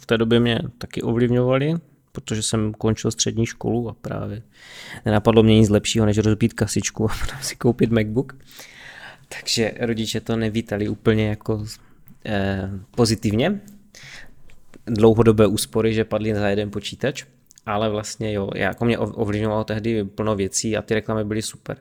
[0.00, 1.74] V té době mě taky ovlivňovali
[2.20, 4.42] protože jsem končil střední školu a právě
[5.04, 8.36] nenapadlo mě nic lepšího, než rozbít kasičku a potom si koupit MacBook.
[9.28, 11.64] Takže rodiče to nevítali úplně jako
[12.26, 13.60] eh, pozitivně.
[14.86, 17.24] Dlouhodobé úspory, že padly za jeden počítač,
[17.66, 21.76] ale vlastně jo, jako mě ovlivňovalo tehdy plno věcí a ty reklamy byly super.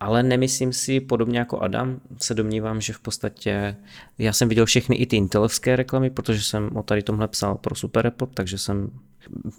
[0.00, 3.76] Ale nemyslím si, podobně jako Adam, se domnívám, že v podstatě
[4.18, 7.74] já jsem viděl všechny i ty intelovské reklamy, protože jsem o tady tomhle psal pro
[7.74, 8.90] Super Report, takže jsem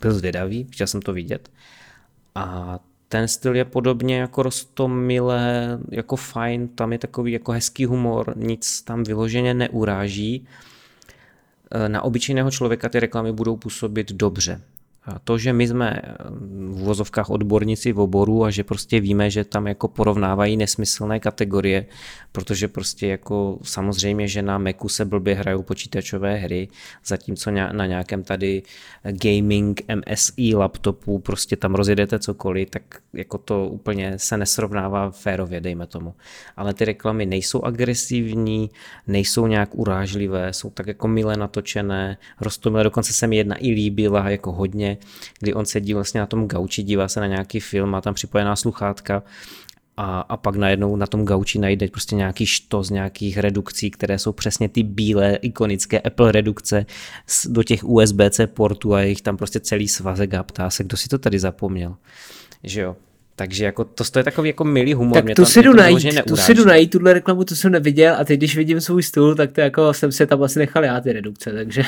[0.02, 1.52] byl zvědavý, chtěl jsem to vidět.
[2.36, 8.34] A ten styl je podobně jako rostomilé, jako fajn, tam je takový jako hezký humor,
[8.38, 10.48] nic tam vyloženě neuráží.
[11.88, 14.62] Na obyčejného člověka ty reklamy budou působit dobře.
[15.24, 16.14] To, že my jsme eh,
[16.50, 21.86] v vozovkách odborníci v oboru a že prostě víme, že tam jako porovnávají nesmyslné kategorie,
[22.32, 26.68] protože prostě jako samozřejmě, že na Macu se blbě hrajou počítačové hry,
[27.06, 28.64] zatímco na nějakém tady
[29.04, 35.88] gaming MSI laptopu prostě tam rozjedete cokoliv, tak jako to úplně se nesrovnává férově, dejme
[35.88, 36.14] tomu.
[36.58, 38.70] Ale ty reklamy nejsou agresivní,
[39.08, 44.30] nejsou nějak urážlivé, jsou tak jako milé natočené, rostomilé, dokonce se mi jedna i líbila
[44.30, 44.98] jako hodně,
[45.40, 48.56] kdy on sedí vlastně na tom gauči, dívá se na nějaký film, má tam připojená
[48.56, 49.24] sluchátka
[50.02, 52.46] a, a pak najednou na tom gauči najde prostě nějaký
[52.82, 56.86] z nějakých redukcí, které jsou přesně ty bílé ikonické Apple redukce
[57.48, 61.10] do těch USB-C portů a jich tam prostě celý svazek a ptá se, kdo si
[61.10, 61.96] to tady zapomněl.
[62.64, 62.96] Že jo,
[63.36, 65.14] takže jako to, to je takový jako milý humor.
[65.14, 68.16] Tak mě to si jdu najít, tu si jdu najít, tuhle reklamu, to jsem neviděl
[68.20, 71.02] a teď když vidím svůj stůl, tak to jako jsem se tam asi nechal já
[71.02, 71.84] ty redukce, takže...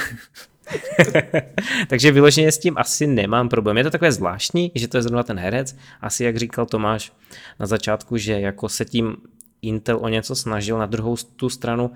[1.88, 3.78] Takže vyloženě s tím asi nemám problém.
[3.78, 5.76] Je to takové zvláštní, že to je zrovna ten herec.
[6.02, 7.12] Asi jak říkal Tomáš
[7.60, 9.18] na začátku, že jako se tím
[9.62, 11.92] Intel o něco snažil, na druhou tu stranu,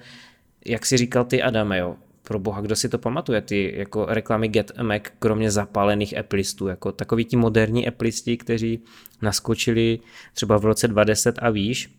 [0.65, 4.47] jak si říkal ty Adame, jo, pro boha, kdo si to pamatuje, ty jako reklamy
[4.47, 8.79] Get a Mac, kromě zapálených Appleistů, jako takový ti moderní Appleisti, kteří
[9.21, 9.99] naskočili
[10.33, 11.89] třeba v roce 2010 a výš,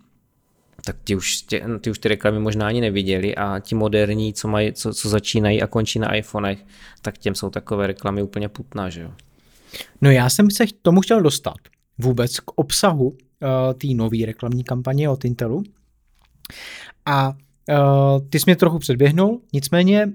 [0.84, 4.48] tak ty už, tě, ty už ty reklamy možná ani neviděli a ti moderní, co,
[4.48, 6.64] mají, co, co začínají a končí na iPhonech,
[7.02, 9.10] tak těm jsou takové reklamy úplně putná, že jo?
[10.00, 11.56] No já jsem se tomu chtěl dostat
[11.98, 13.16] vůbec k obsahu uh,
[13.78, 15.62] té nové reklamní kampaně od Intelu.
[17.06, 17.34] A
[17.70, 20.12] Uh, ty jsi mě trochu předběhnul, nicméně uh,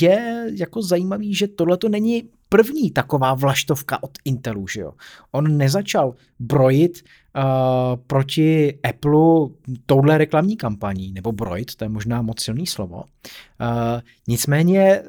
[0.00, 4.92] je jako zajímavý, že tohle to není první taková vlaštovka od Intelu, že jo.
[5.30, 7.02] On nezačal brojit
[7.36, 9.48] uh, proti Apple
[9.86, 12.96] touhle reklamní kampaní, nebo brojit, to je možná moc silný slovo.
[12.96, 15.02] Uh, nicméně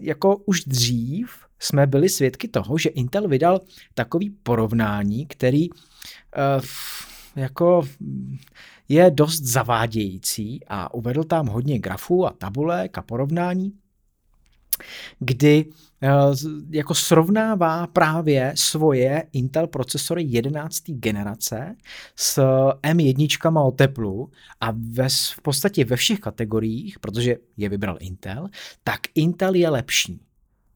[0.00, 3.60] jako už dřív jsme byli svědky toho, že Intel vydal
[3.94, 5.76] takový porovnání, který uh,
[7.36, 7.82] jako
[8.88, 13.72] je dost zavádějící a uvedl tam hodně grafů a tabulek a porovnání,
[15.18, 15.64] kdy
[16.70, 20.82] jako srovnává právě svoje Intel procesory 11.
[20.86, 21.76] generace
[22.16, 22.42] s
[22.82, 24.30] M1 o teplu
[24.60, 28.48] a ve, v podstatě ve všech kategoriích, protože je vybral Intel,
[28.84, 30.29] tak Intel je lepší.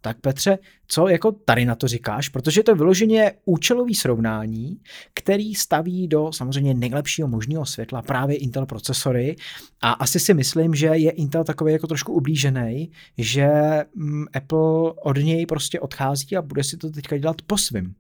[0.05, 2.29] Tak Petře, co jako tady na to říkáš?
[2.29, 4.81] Protože to je vyloženě účelový srovnání,
[5.15, 9.37] který staví do samozřejmě nejlepšího možného světla právě Intel procesory
[9.81, 13.49] a asi si myslím, že je Intel takový jako trošku ublížený, že
[13.95, 17.95] mm, Apple od něj prostě odchází a bude si to teďka dělat po svým.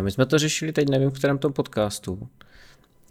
[0.00, 2.28] My jsme to řešili teď, nevím v kterém tom podcastu.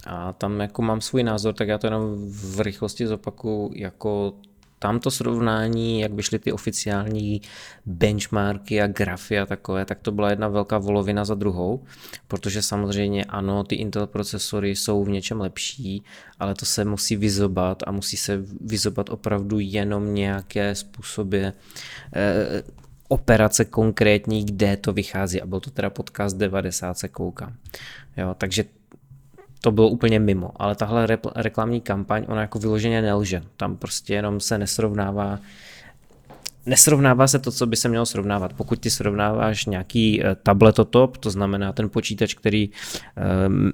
[0.06, 4.34] A tam jako mám svůj názor, tak já to jenom v rychlosti zopaku jako
[4.82, 7.42] tam to srovnání, jak by šly ty oficiální
[7.86, 11.84] benchmarky a grafy a takové, tak to byla jedna velká volovina za druhou,
[12.28, 16.04] protože samozřejmě ano, ty Intel procesory jsou v něčem lepší,
[16.38, 21.54] ale to se musí vyzobat a musí se vyzobat opravdu jenom nějaké způsoby eh,
[23.08, 27.54] operace konkrétní, kde to vychází a byl to teda podcast 90 se koukám.
[28.16, 28.64] Jo, takže
[29.60, 33.42] to bylo úplně mimo, ale tahle reklamní kampaň, ona jako vyloženě nelže.
[33.56, 35.38] Tam prostě jenom se nesrovnává
[36.66, 38.52] nesrovnává se to, co by se mělo srovnávat.
[38.52, 42.70] Pokud ty srovnáváš nějaký eh, tabletotop, to znamená ten počítač, který,
[43.46, 43.72] um,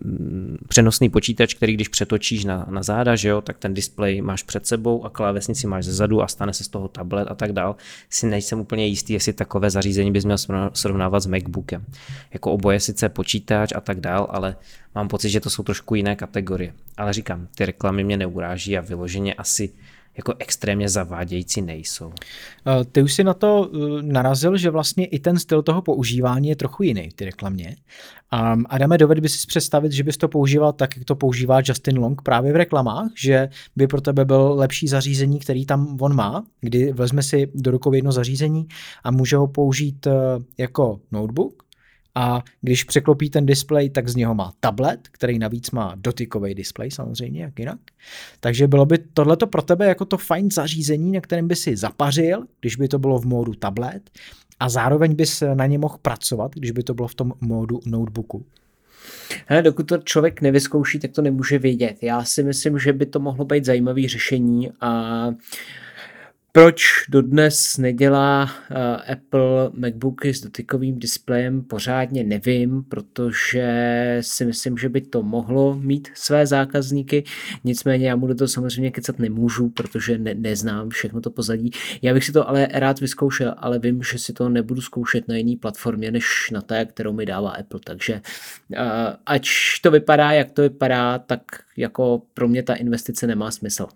[0.68, 4.66] přenosný počítač, který když přetočíš na, na záda, že jo, tak ten displej máš před
[4.66, 7.76] sebou a klávesnici máš zezadu a stane se z toho tablet a tak dál,
[8.10, 10.38] si nejsem úplně jistý, jestli takové zařízení bys měl
[10.72, 11.84] srovnávat s MacBookem.
[12.32, 14.56] Jako oboje sice počítač a tak dál, ale
[14.94, 16.72] mám pocit, že to jsou trošku jiné kategorie.
[16.96, 19.72] Ale říkám, ty reklamy mě neuráží a vyloženě asi
[20.16, 22.12] jako extrémně zavádějící nejsou.
[22.66, 26.48] Eh, ty už si na to eh, narazil, že vlastně i ten styl toho používání
[26.48, 27.76] je trochu jiný ty reklamě.
[28.32, 31.98] Um, Adame, doved by si představit, že bys to používal tak, jak to používá Justin
[31.98, 36.44] Long právě v reklamách, že by pro tebe byl lepší zařízení, který tam on má,
[36.60, 38.68] kdy vezme si do rukou jedno zařízení
[39.04, 40.12] a může ho použít eh,
[40.58, 41.65] jako notebook,
[42.18, 46.90] a když překlopí ten displej, tak z něho má tablet, který navíc má dotykový displej
[46.90, 47.78] samozřejmě, jak jinak.
[48.40, 52.46] Takže bylo by tohleto pro tebe jako to fajn zařízení, na kterém by si zapařil,
[52.60, 54.10] když by to bylo v módu tablet
[54.60, 58.44] a zároveň bys na ně mohl pracovat, když by to bylo v tom módu notebooku.
[59.46, 61.96] Hele, dokud to člověk nevyzkouší, tak to nemůže vědět.
[62.02, 65.30] Já si myslím, že by to mohlo být zajímavé řešení a
[66.56, 68.76] proč dodnes nedělá uh,
[69.12, 73.68] Apple MacBooky s dotykovým displejem, pořádně nevím, protože
[74.20, 77.24] si myslím, že by to mohlo mít své zákazníky.
[77.64, 81.70] Nicméně já mu do toho samozřejmě kecat nemůžu, protože ne, neznám všechno to pozadí.
[82.02, 85.36] Já bych si to ale rád vyzkoušel, ale vím, že si to nebudu zkoušet na
[85.36, 87.80] jiné platformě, než na té, kterou mi dává Apple.
[87.84, 88.78] Takže uh,
[89.26, 89.48] ať
[89.82, 91.42] to vypadá, jak to vypadá, tak
[91.76, 93.86] jako pro mě ta investice nemá smysl.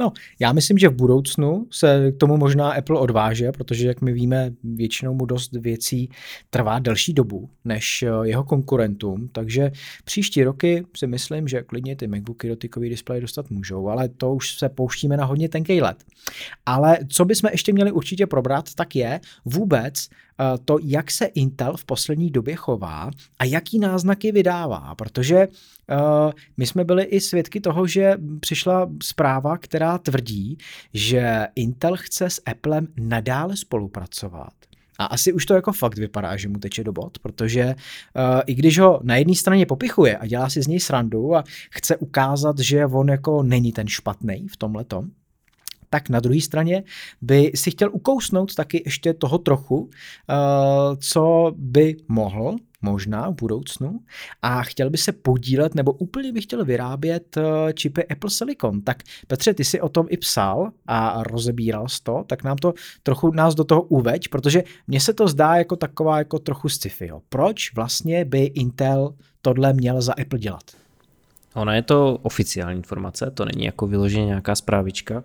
[0.00, 4.12] No, já myslím, že v budoucnu se k tomu možná Apple odváže, protože, jak my
[4.12, 6.08] víme, většinou mu dost věcí
[6.50, 9.72] trvá delší dobu než eh, jeho konkurentům, takže
[10.04, 14.58] příští roky si myslím, že klidně ty MacBooky dotykový displej dostat můžou, ale to už
[14.58, 16.04] se pouštíme na hodně tenký let.
[16.66, 20.08] Ale co bychom ještě měli určitě probrat, tak je vůbec
[20.64, 26.66] to, jak se Intel v poslední době chová a jaký náznaky vydává, protože uh, my
[26.66, 30.58] jsme byli i svědky toho, že přišla zpráva, která tvrdí,
[30.94, 34.52] že Intel chce s Applem nadále spolupracovat.
[34.98, 38.54] A asi už to jako fakt vypadá, že mu teče do bod, protože uh, i
[38.54, 42.58] když ho na jedné straně popichuje a dělá si z něj srandu a chce ukázat,
[42.58, 44.84] že on jako není ten špatný v tomhle
[45.92, 46.82] tak na druhé straně
[47.20, 50.34] by si chtěl ukousnout taky ještě toho trochu, eh,
[50.96, 54.00] co by mohl možná v budoucnu
[54.42, 58.80] a chtěl by se podílet nebo úplně by chtěl vyrábět eh, čipy Apple Silicon.
[58.80, 63.32] Tak Petře, ty si o tom i psal a rozebíral to, tak nám to trochu
[63.32, 67.10] nás do toho uveď, protože mně se to zdá jako taková jako trochu sci-fi.
[67.28, 70.81] Proč vlastně by Intel tohle měl za Apple dělat?
[71.54, 75.24] Ona je to oficiální informace, to není jako vyloženě nějaká zprávička,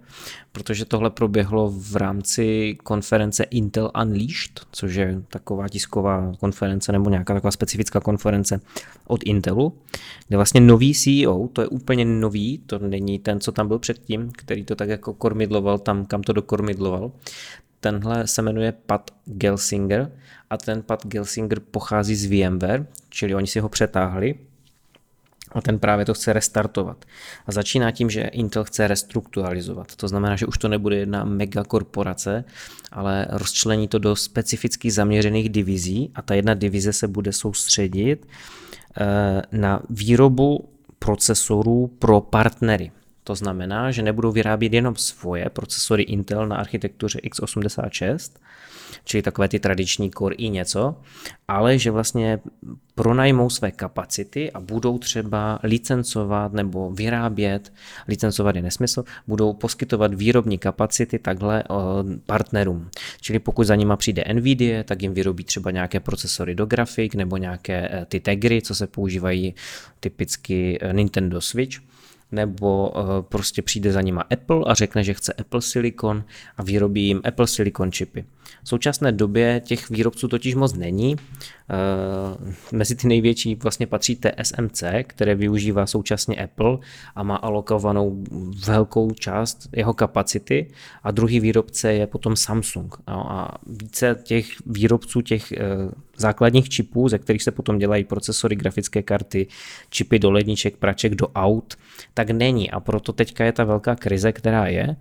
[0.51, 7.33] protože tohle proběhlo v rámci konference Intel Unleashed, což je taková tisková konference nebo nějaká
[7.33, 8.61] taková specifická konference
[9.07, 9.73] od Intelu,
[10.27, 14.31] kde vlastně nový CEO, to je úplně nový, to není ten, co tam byl předtím,
[14.31, 17.11] který to tak jako kormidloval tam, kam to dokormidloval,
[17.79, 20.11] tenhle se jmenuje Pat Gelsinger
[20.49, 24.35] a ten Pat Gelsinger pochází z VMware, čili oni si ho přetáhli
[25.51, 27.05] a ten právě to chce restartovat.
[27.47, 29.95] A začíná tím, že Intel chce restrukturalizovat.
[29.95, 32.43] To znamená, že už to nebude jedna megakorporace,
[32.91, 38.27] ale rozčlení to do specificky zaměřených divizí a ta jedna divize se bude soustředit
[38.97, 40.69] eh, na výrobu
[40.99, 42.91] procesorů pro partnery.
[43.23, 48.31] To znamená, že nebudou vyrábět jenom svoje procesory Intel na architektuře x86,
[49.03, 50.95] čili takové ty tradiční Core i něco,
[51.47, 52.39] ale že vlastně
[52.95, 57.73] pronajmou své kapacity a budou třeba licencovat nebo vyrábět,
[58.07, 61.73] licencovat je nesmysl, budou poskytovat výrobní kapacity takhle eh,
[62.25, 62.89] partnerům.
[63.21, 67.37] Čili pokud za nima přijde Nvidia, tak jim vyrobí třeba nějaké procesory do grafik nebo
[67.37, 69.55] nějaké eh, ty tegry, co se používají
[69.99, 71.77] typicky eh, Nintendo Switch
[72.31, 72.93] nebo
[73.29, 76.23] prostě přijde za nima Apple a řekne, že chce Apple Silicon
[76.57, 78.25] a vyrobí jim Apple Silicon čipy.
[78.67, 81.15] V současné době těch výrobců totiž moc není.
[81.15, 86.77] Eh, mezi ty největší vlastně patří TSMC, které využívá současně Apple
[87.15, 88.23] a má alokovanou
[88.65, 90.71] velkou část jeho kapacity
[91.03, 92.95] a druhý výrobce je potom Samsung.
[93.07, 95.57] No a více těch výrobců těch eh,
[96.17, 99.47] základních čipů, ze kterých se potom dělají procesory, grafické karty,
[99.89, 101.75] čipy do ledniček, praček, do aut,
[102.13, 104.95] tak není a proto teďka je ta velká krize, která je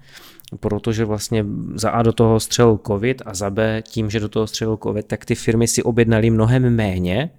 [0.60, 1.44] protože vlastně
[1.74, 5.06] za A do toho střelil covid a za B tím, že do toho střelil covid,
[5.06, 7.30] tak ty firmy si objednaly mnohem méně,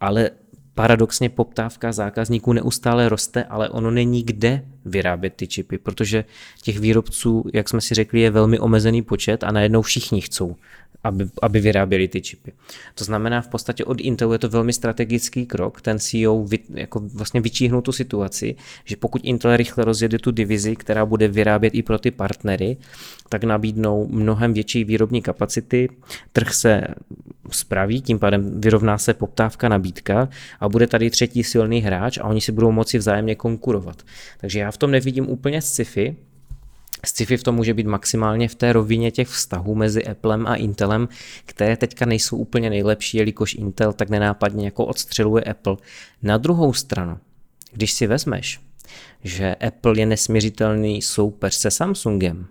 [0.00, 0.30] ale
[0.74, 6.24] paradoxně poptávka zákazníků neustále roste, ale ono není kde vyrábět ty čipy, protože
[6.62, 10.56] těch výrobců, jak jsme si řekli, je velmi omezený počet a najednou všichni chcou
[11.06, 12.52] aby, aby vyráběli ty čipy.
[12.94, 17.00] To znamená, v podstatě od Intelu je to velmi strategický krok, ten CEO vy, jako
[17.14, 18.54] vlastně vyčíhnul tu situaci,
[18.84, 22.76] že pokud Intel rychle rozjede tu divizi, která bude vyrábět i pro ty partnery,
[23.28, 25.88] tak nabídnou mnohem větší výrobní kapacity,
[26.32, 26.82] trh se
[27.50, 30.28] spraví, tím pádem vyrovná se poptávka, nabídka
[30.60, 34.02] a bude tady třetí silný hráč a oni si budou moci vzájemně konkurovat.
[34.38, 36.16] Takže já v tom nevidím úplně sci-fi,
[37.04, 41.08] Sci-fi v tom může být maximálně v té rovině těch vztahů mezi Applem a Intelem,
[41.44, 45.76] které teďka nejsou úplně nejlepší, jelikož Intel tak nenápadně jako odstřeluje Apple.
[46.22, 47.18] Na druhou stranu,
[47.72, 48.60] když si vezmeš,
[49.24, 52.46] že Apple je nesměřitelný soupeř se Samsungem,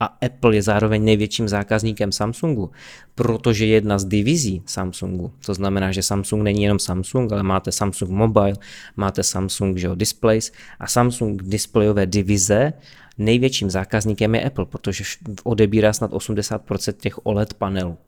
[0.00, 2.70] a Apple je zároveň největším zákazníkem Samsungu,
[3.14, 5.32] protože je jedna z divizí Samsungu.
[5.46, 8.52] To znamená, že Samsung není jenom Samsung, ale máte Samsung Mobile,
[8.96, 12.72] máte Samsung že Displays a Samsung displejové divize
[13.18, 15.04] největším zákazníkem je Apple, protože
[15.44, 17.98] odebírá snad 80% těch OLED panelů.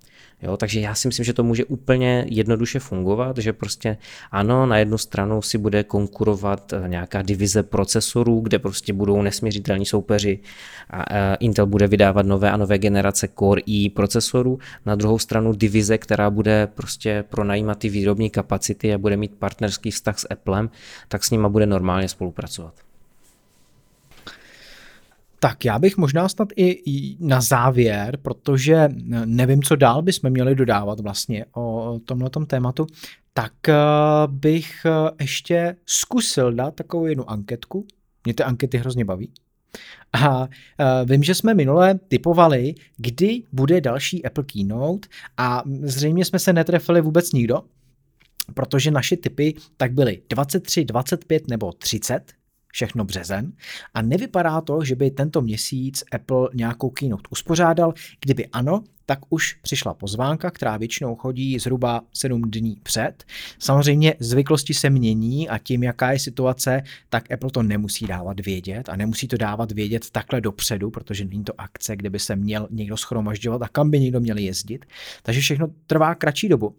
[0.42, 3.96] Jo, takže já si myslím, že to může úplně jednoduše fungovat, že prostě
[4.30, 9.86] ano, na jednu stranu si bude konkurovat eh, nějaká divize procesorů, kde prostě budou nesměřitelní
[9.86, 10.38] soupeři
[10.90, 15.52] a eh, Intel bude vydávat nové a nové generace Core i procesorů, na druhou stranu
[15.52, 20.70] divize, která bude prostě pronajímat ty výrobní kapacity a bude mít partnerský vztah s Applem,
[21.08, 22.89] tak s nima bude normálně spolupracovat.
[25.42, 28.88] Tak já bych možná snad i na závěr, protože
[29.24, 32.86] nevím, co dál bychom měli dodávat vlastně o tomhle tématu,
[33.32, 33.74] tak eh,
[34.26, 37.86] bych eh, ještě zkusil dát takovou jednu anketku.
[38.24, 39.32] Mě ty ankety hrozně baví.
[40.12, 46.38] A eh, vím, že jsme minule typovali, kdy bude další Apple Keynote a zřejmě jsme
[46.38, 47.62] se netrefili vůbec nikdo,
[48.54, 52.32] protože naše typy tak byly 23, 25 nebo 30
[52.72, 53.52] všechno březen
[53.94, 57.94] a nevypadá to, že by tento měsíc Apple nějakou keynote uspořádal.
[58.20, 63.24] Kdyby ano, tak už přišla pozvánka, která většinou chodí zhruba 7 dní před.
[63.58, 68.88] Samozřejmě zvyklosti se mění a tím, jaká je situace, tak Apple to nemusí dávat vědět
[68.88, 72.68] a nemusí to dávat vědět takhle dopředu, protože není to akce, kde by se měl
[72.70, 74.86] někdo schromažďovat a kam by někdo měl jezdit.
[75.22, 76.74] Takže všechno trvá kratší dobu.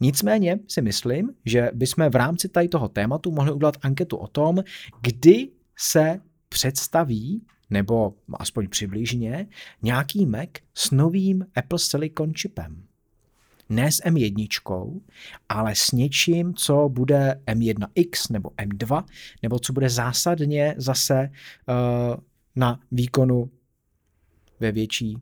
[0.00, 4.58] Nicméně si myslím, že bychom v rámci tady toho tématu mohli udělat anketu o tom,
[5.02, 9.46] kdy se představí nebo aspoň přibližně,
[9.82, 12.82] nějaký Mac s novým Apple Silicon chipem.
[13.68, 15.00] Ne s M1,
[15.48, 19.04] ale s něčím, co bude M1X nebo M2,
[19.42, 22.16] nebo co bude zásadně zase uh,
[22.56, 23.50] na výkonu
[24.60, 25.18] ve větší,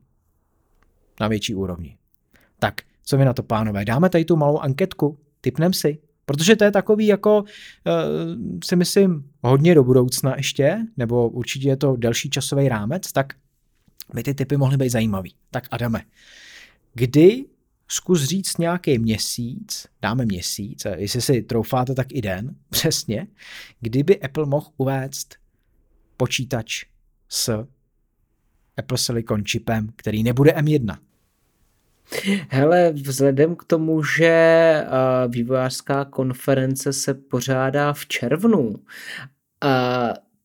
[1.20, 1.99] na větší úrovni.
[2.59, 2.74] Tak,
[3.05, 3.84] co vy na to, pánové?
[3.84, 5.18] Dáme tady tu malou anketku?
[5.40, 5.99] Typnem si.
[6.28, 7.46] Protože to je takový jako, uh,
[8.64, 13.32] si myslím, hodně do budoucna ještě, nebo určitě je to delší časový rámec, tak
[14.14, 15.34] by ty typy mohly být zajímavý.
[15.50, 16.02] Tak Adame,
[16.94, 17.44] kdy
[17.88, 23.26] zkus říct nějaký měsíc, dáme měsíc, jestli si troufáte, tak i den, přesně,
[23.80, 25.36] kdyby Apple mohl uvést
[26.16, 26.84] počítač
[27.28, 27.66] s
[28.76, 30.98] Apple Silicon čipem, který nebude M1.
[32.48, 34.84] Hele, vzhledem k tomu, že
[35.28, 38.74] vývojářská konference se pořádá v červnu,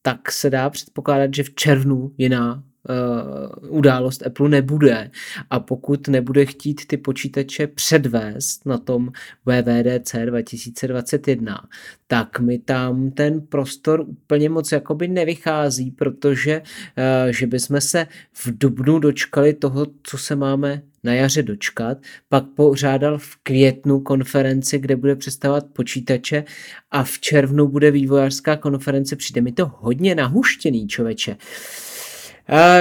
[0.02, 5.12] tak se dá předpokládat, že v červnu je na uh, událost Apple nebude.
[5.50, 9.12] A pokud nebude chtít ty počítače předvést na tom
[9.46, 11.60] WWDC 2021,
[12.08, 18.58] tak mi tam ten prostor úplně moc jakoby nevychází, protože uh, že bychom se v
[18.58, 21.98] dubnu dočkali toho, co se máme na jaře dočkat,
[22.30, 26.44] pak pořádal v květnu konferenci, kde bude představovat počítače
[26.92, 29.16] a v červnu bude vývojářská konference.
[29.16, 31.38] Přijde mi to hodně nahuštěný, člověče.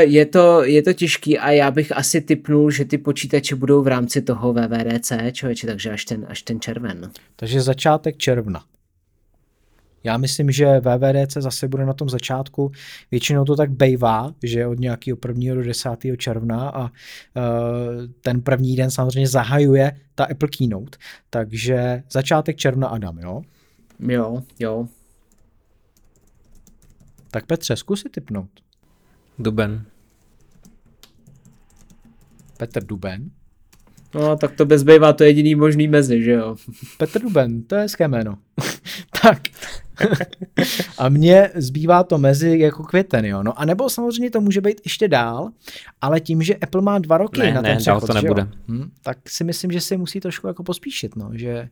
[0.01, 3.87] Je to, je to těžký a já bych asi typnul, že ty počítače budou v
[3.87, 7.11] rámci toho VVDC, člověče, takže až ten, až ten červen.
[7.37, 8.65] Takže začátek června.
[10.05, 12.73] Já myslím, že VVDC zase bude na tom začátku.
[13.11, 15.55] Většinou to tak bejvá, že od nějakého 1.
[15.55, 15.89] do 10.
[16.19, 16.91] června a uh,
[18.21, 20.99] ten první den samozřejmě zahajuje ta Apple Keynote.
[21.31, 23.43] Takže začátek června Adam, jo?
[24.09, 24.89] Jo, jo.
[27.31, 28.51] Tak Petře, zkus si typnout.
[29.39, 29.87] Duben.
[32.57, 33.31] Petr Duben.
[34.15, 36.57] No, tak to bezbejvá to jediný možný mezi, že jo?
[36.99, 38.39] Petr Duben, to je hezké jméno.
[39.23, 39.39] tak.
[40.99, 43.43] a mně zbývá to mezi jako květen, jo.
[43.43, 45.51] No a nebo samozřejmě to může být ještě dál,
[46.01, 48.49] ale tím, že Apple má dva roky ne, na ten ne, přechod, to nebude.
[48.69, 51.69] Hm, tak si myslím, že si musí trošku jako pospíšit, no, že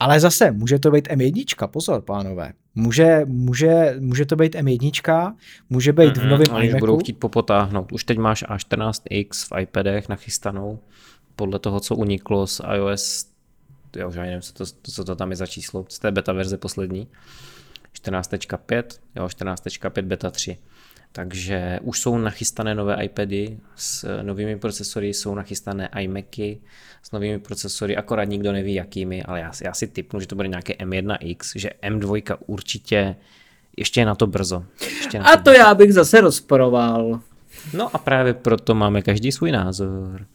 [0.00, 2.52] ale zase, může to být M1, pozor, pánové.
[2.74, 5.34] Může, může, může to být M1,
[5.70, 6.78] může být mm-hmm, v novém iMacu.
[6.78, 7.92] budou chtít popotáhnout.
[7.92, 10.78] Už teď máš A14X v iPadech nachystanou,
[11.36, 13.26] podle toho, co uniklo z iOS,
[13.96, 16.58] já už nevím, co to, co to tam je za číslo, z té beta verze
[16.58, 17.08] poslední,
[17.94, 18.82] 14.5,
[19.16, 20.58] jo, 14.5 beta 3.
[21.12, 26.60] Takže už jsou nachystané nové iPady s novými procesory, jsou nachystané iMacy
[27.02, 30.48] s novými procesory, akorát nikdo neví jakými, ale já, já si typnu, že to bude
[30.48, 33.16] nějaké M1X, že M2 určitě
[33.76, 34.64] ještě je na to brzo.
[34.80, 35.58] Ještě na to a to brzo.
[35.58, 37.20] já bych zase rozporoval.
[37.74, 40.26] No a právě proto máme každý svůj názor.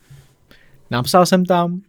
[0.91, 1.81] Napsal jsem tam,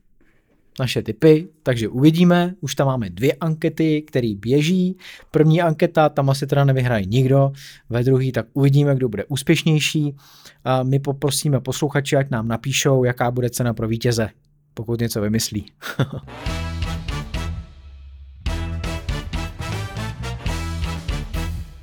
[0.78, 2.54] naše typy, takže uvidíme.
[2.60, 4.96] Už tam máme dvě ankety, které běží.
[5.30, 7.52] První anketa, tam asi teda nevyhraje nikdo,
[7.88, 10.16] ve druhý tak uvidíme, kdo bude úspěšnější.
[10.64, 14.28] A my poprosíme posluchači, ať nám napíšou, jaká bude cena pro vítěze,
[14.74, 15.66] pokud něco vymyslí.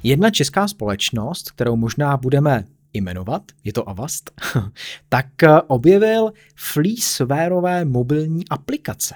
[0.03, 2.65] Jedna česká společnost, kterou možná budeme
[3.01, 4.31] jmenovat, je to Avast,
[5.09, 9.15] tak eh, objevil freewareové mobilní aplikace.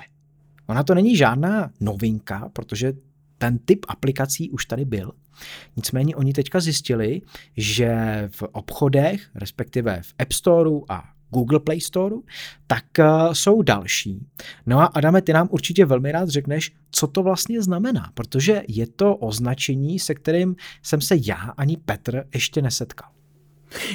[0.68, 2.94] Ona to není žádná novinka, protože
[3.38, 5.12] ten typ aplikací už tady byl.
[5.76, 7.22] Nicméně oni teďka zjistili,
[7.58, 7.94] že
[8.32, 12.16] v obchodech, respektive v App Storeu a Google Play Store,
[12.68, 14.28] tak uh, jsou další.
[14.66, 18.88] No a Adame, ty nám určitě velmi rád řekneš, co to vlastně znamená, protože je
[18.88, 23.10] to označení, se kterým jsem se já ani Petr ještě nesetkal.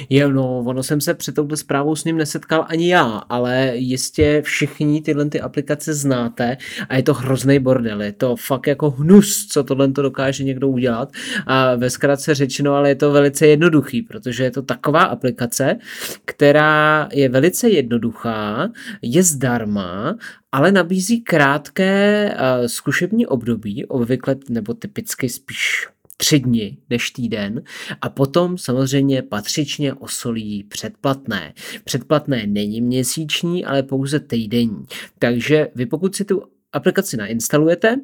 [0.09, 4.41] Jo, no, ono jsem se před touto zprávou s ním nesetkal ani já, ale jistě
[4.45, 6.57] všichni tyhle ty aplikace znáte
[6.89, 10.67] a je to hrozný bordel, je to fakt jako hnus, co tohle to dokáže někdo
[10.67, 11.11] udělat.
[11.47, 15.77] A ve zkratce řečeno, ale je to velice jednoduchý, protože je to taková aplikace,
[16.25, 18.69] která je velice jednoduchá,
[19.01, 20.15] je zdarma
[20.51, 25.87] ale nabízí krátké uh, zkušební období, obvykle nebo typicky spíš
[26.17, 27.63] tři dny než týden
[28.01, 31.53] a potom samozřejmě patřičně osolí předplatné.
[31.83, 34.85] Předplatné není měsíční, ale pouze týdenní.
[35.19, 37.95] Takže vy pokud si tu aplikaci nainstalujete,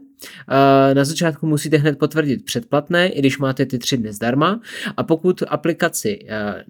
[0.94, 4.62] na začátku musíte hned potvrdit předplatné, i když máte ty tři dny zdarma.
[4.98, 6.20] A pokud aplikaci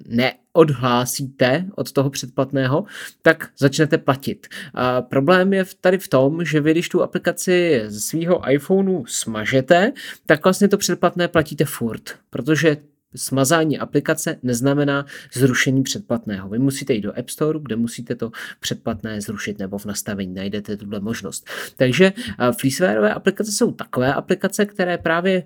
[0.07, 2.85] neodhlásíte od toho předplatného,
[3.21, 4.47] tak začnete platit.
[4.73, 9.91] A problém je tady v tom, že vy, když tu aplikaci ze svého iPhoneu smažete,
[10.25, 12.77] tak vlastně to předplatné platíte furt, protože
[13.15, 16.49] Smazání aplikace neznamená zrušení předplatného.
[16.49, 20.77] Vy musíte jít do App Store, kde musíte to předplatné zrušit nebo v nastavení najdete
[20.77, 21.49] tuhle možnost.
[21.75, 22.13] Takže
[22.59, 25.43] freewareové aplikace jsou takové aplikace, které právě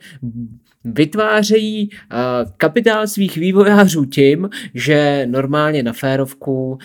[0.83, 1.89] vytvářejí
[2.57, 6.77] kapitál svých vývojářů tím, že normálně na férovku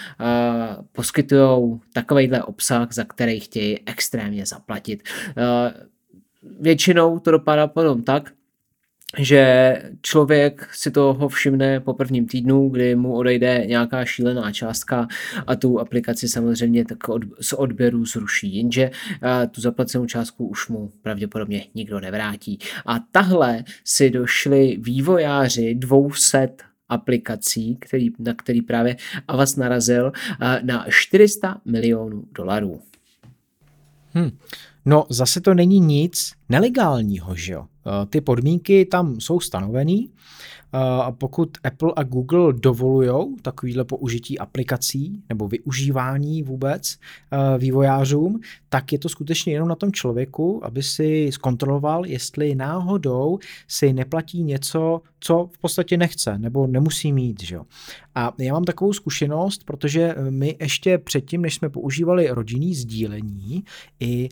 [0.93, 5.03] poskytují takovýhle obsah, za který chtějí extrémně zaplatit.
[6.61, 8.33] Většinou to dopadá potom tak,
[9.19, 15.09] že člověk si toho všimne po prvním týdnu, kdy mu odejde nějaká šílená částka
[15.47, 18.91] a tu aplikaci samozřejmě tak od, z odběru zruší, jenže
[19.51, 22.59] tu zaplacenou částku už mu pravděpodobně nikdo nevrátí.
[22.87, 26.49] A tahle si došli vývojáři 200
[26.89, 28.97] aplikací, který, na který právě
[29.29, 30.13] Avas narazil,
[30.63, 32.81] na 400 milionů dolarů.
[34.13, 34.31] Hmm.
[34.85, 37.67] No zase to není nic nelegálního, že jo.
[38.11, 40.11] Ty podmínky tam jsou stanovený,
[40.73, 46.99] a pokud Apple a Google dovolují takovýhle použití aplikací nebo využívání vůbec
[47.59, 53.39] vývojářům, tak je to skutečně jenom na tom člověku, aby si zkontroloval, jestli náhodou
[53.69, 57.43] si neplatí něco, co v podstatě nechce nebo nemusí mít.
[57.43, 57.59] Že?
[58.15, 63.65] A já mám takovou zkušenost, protože my ještě předtím, než jsme používali rodinný sdílení
[64.01, 64.29] i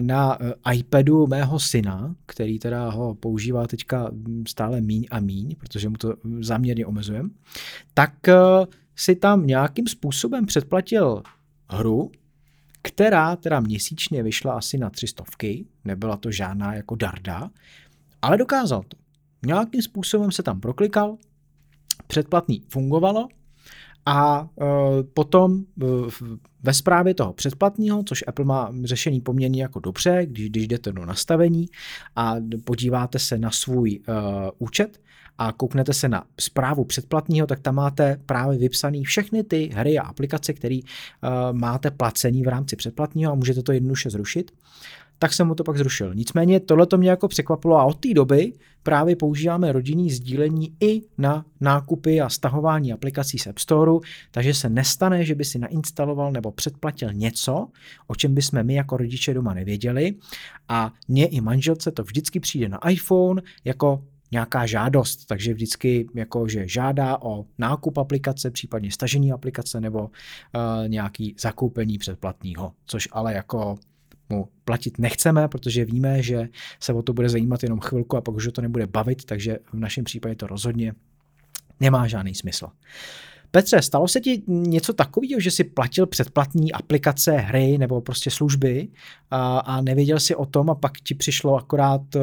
[0.00, 0.38] na
[0.72, 4.10] iPadu mého syna, který teda ho používá teďka
[4.48, 7.28] stále míň a míň, protože mu to záměrně omezujeme,
[7.94, 8.34] tak eh,
[8.96, 11.22] si tam nějakým způsobem předplatil
[11.68, 12.10] hru,
[12.82, 17.50] která teda měsíčně vyšla asi na tři stovky, nebyla to žádná jako darda,
[18.22, 18.96] ale dokázal to.
[19.46, 21.16] Nějakým způsobem se tam proklikal,
[22.06, 23.28] předplatný fungovalo
[24.06, 24.68] a uh,
[25.14, 25.64] potom
[26.62, 31.06] ve zprávě toho předplatního, což Apple má řešení poměrně jako dobře, když, když jdete do
[31.06, 31.66] nastavení
[32.16, 34.14] a podíváte se na svůj uh,
[34.58, 35.00] účet
[35.38, 40.02] a kouknete se na zprávu předplatního, tak tam máte právě vypsané všechny ty hry a
[40.02, 44.50] aplikace, které uh, máte placení v rámci předplatního a můžete to jednoduše zrušit
[45.22, 46.14] tak jsem mu to pak zrušil.
[46.14, 48.52] Nicméně tohle to mě jako překvapilo a od té doby
[48.82, 53.92] právě používáme rodinný sdílení i na nákupy a stahování aplikací z App Store,
[54.30, 57.68] takže se nestane, že by si nainstaloval nebo předplatil něco,
[58.06, 60.14] o čem bychom my jako rodiče doma nevěděli
[60.68, 66.48] a mě i manželce to vždycky přijde na iPhone jako nějaká žádost, takže vždycky jako,
[66.48, 70.08] že žádá o nákup aplikace, případně stažení aplikace nebo uh,
[70.88, 73.78] nějaký zakoupení předplatného, což ale jako
[74.30, 76.48] mu platit nechceme, protože víme, že
[76.80, 79.78] se o to bude zajímat jenom chvilku a pak už to nebude bavit, takže v
[79.78, 80.94] našem případě to rozhodně
[81.80, 82.66] nemá žádný smysl.
[83.50, 88.88] Petře, stalo se ti něco takového, že jsi platil předplatní aplikace, hry nebo prostě služby
[89.30, 92.22] a, a nevěděl si o tom a pak ti přišlo akorát uh,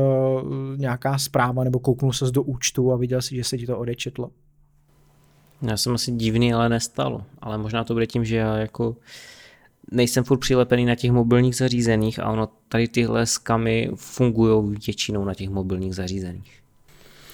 [0.78, 4.32] nějaká zpráva nebo kouknul ses do účtu a viděl si, že se ti to odečetlo?
[5.62, 7.24] Já jsem asi divný, ale nestalo.
[7.42, 8.96] Ale možná to bude tím, že já jako
[9.92, 15.34] nejsem furt přilepený na těch mobilních zařízeních a ono tady tyhle skamy fungují většinou na
[15.34, 16.54] těch mobilních zařízeních.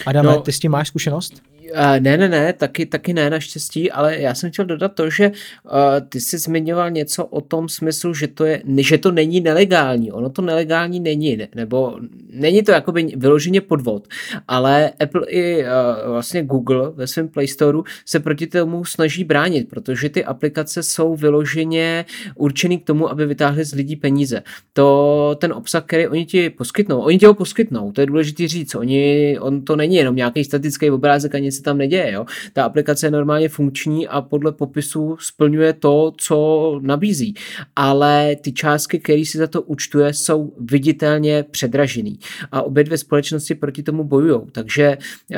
[0.06, 1.53] Adame, no, ty s tím máš zkušenost?
[1.72, 5.28] Uh, ne, ne, ne, taky, taky ne, naštěstí, ale já jsem chtěl dodat to, že
[5.30, 5.72] uh,
[6.10, 10.12] ty jsi zmiňoval něco o tom smyslu, že to, je, že to není nelegální.
[10.12, 12.00] Ono to nelegální není, ne, nebo
[12.30, 14.08] není to jakoby vyloženě podvod,
[14.48, 15.68] ale Apple i uh,
[16.12, 21.16] vlastně Google ve svém Play Store se proti tomu snaží bránit, protože ty aplikace jsou
[21.16, 22.06] vyloženě
[22.36, 24.44] určený k tomu, aby vytáhly z lidí peníze.
[24.74, 28.76] To ten obsah, který oni ti poskytnou, oni ti ho poskytnou, to je důležité říct.
[28.76, 32.12] Oni, on to není jenom nějaký statický obrázek ani se tam neděje.
[32.12, 32.26] Jo?
[32.54, 37.34] Ta aplikace je normálně funkční a podle popisu splňuje to, co nabízí.
[37.76, 42.20] Ale ty částky, které si za to účtuje, jsou viditelně předražený.
[42.52, 44.42] A obě dvě společnosti proti tomu bojují.
[44.52, 44.98] Takže
[45.32, 45.38] uh,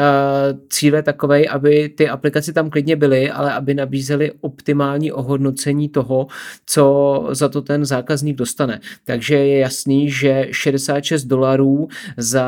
[0.70, 6.28] cíl je takový, aby ty aplikace tam klidně byly, ale aby nabízely optimální ohodnocení toho,
[6.66, 8.80] co za to ten zákazník dostane.
[9.04, 11.88] Takže je jasný, že 66 dolarů
[12.18, 12.48] za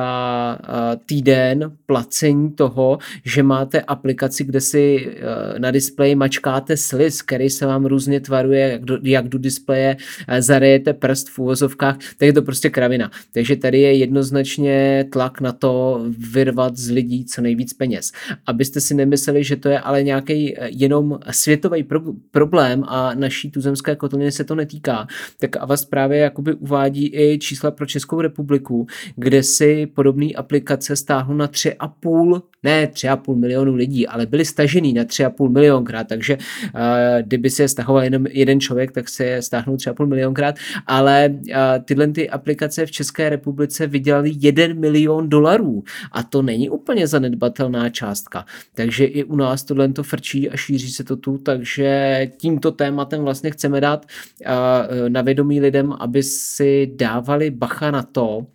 [0.59, 7.21] uh, týden placení toho, že má máte aplikaci, kde si eh, na displeji mačkáte sliz,
[7.21, 9.97] který se vám různě tvaruje, jak do, jak do displeje
[10.27, 13.11] eh, zarejete prst v úvozovkách, tak je to prostě kravina.
[13.33, 18.11] Takže tady je jednoznačně tlak na to vyrvat z lidí co nejvíc peněz.
[18.45, 21.99] Abyste si nemysleli, že to je ale nějaký eh, jenom světový pro,
[22.31, 25.07] problém a naší tuzemské kotliny se to netýká,
[25.39, 31.35] tak vás právě jakoby uvádí i čísla pro Českou republiku, kde si podobné aplikace stáhnou
[31.35, 36.81] na 3,5 ne 3,5 milionu lidí, ale byli stažený na 3,5 milionkrát, takže uh,
[37.21, 40.55] kdyby se stahoval jenom jeden člověk, tak se je stáhnou 3,5 milionkrát,
[40.87, 41.55] ale uh,
[41.85, 47.89] tyhle ty aplikace v České republice vydělali 1 milion dolarů a to není úplně zanedbatelná
[47.89, 48.45] částka.
[48.75, 53.21] Takže i u nás tohle to frčí a šíří se to tu, takže tímto tématem
[53.21, 58.45] vlastně chceme dát uh, na vědomí lidem, aby si dávali bacha na to,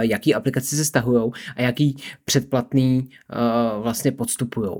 [0.00, 3.08] jaký aplikace se stahují a jaký předplatný
[3.82, 4.70] vlastně podstupují.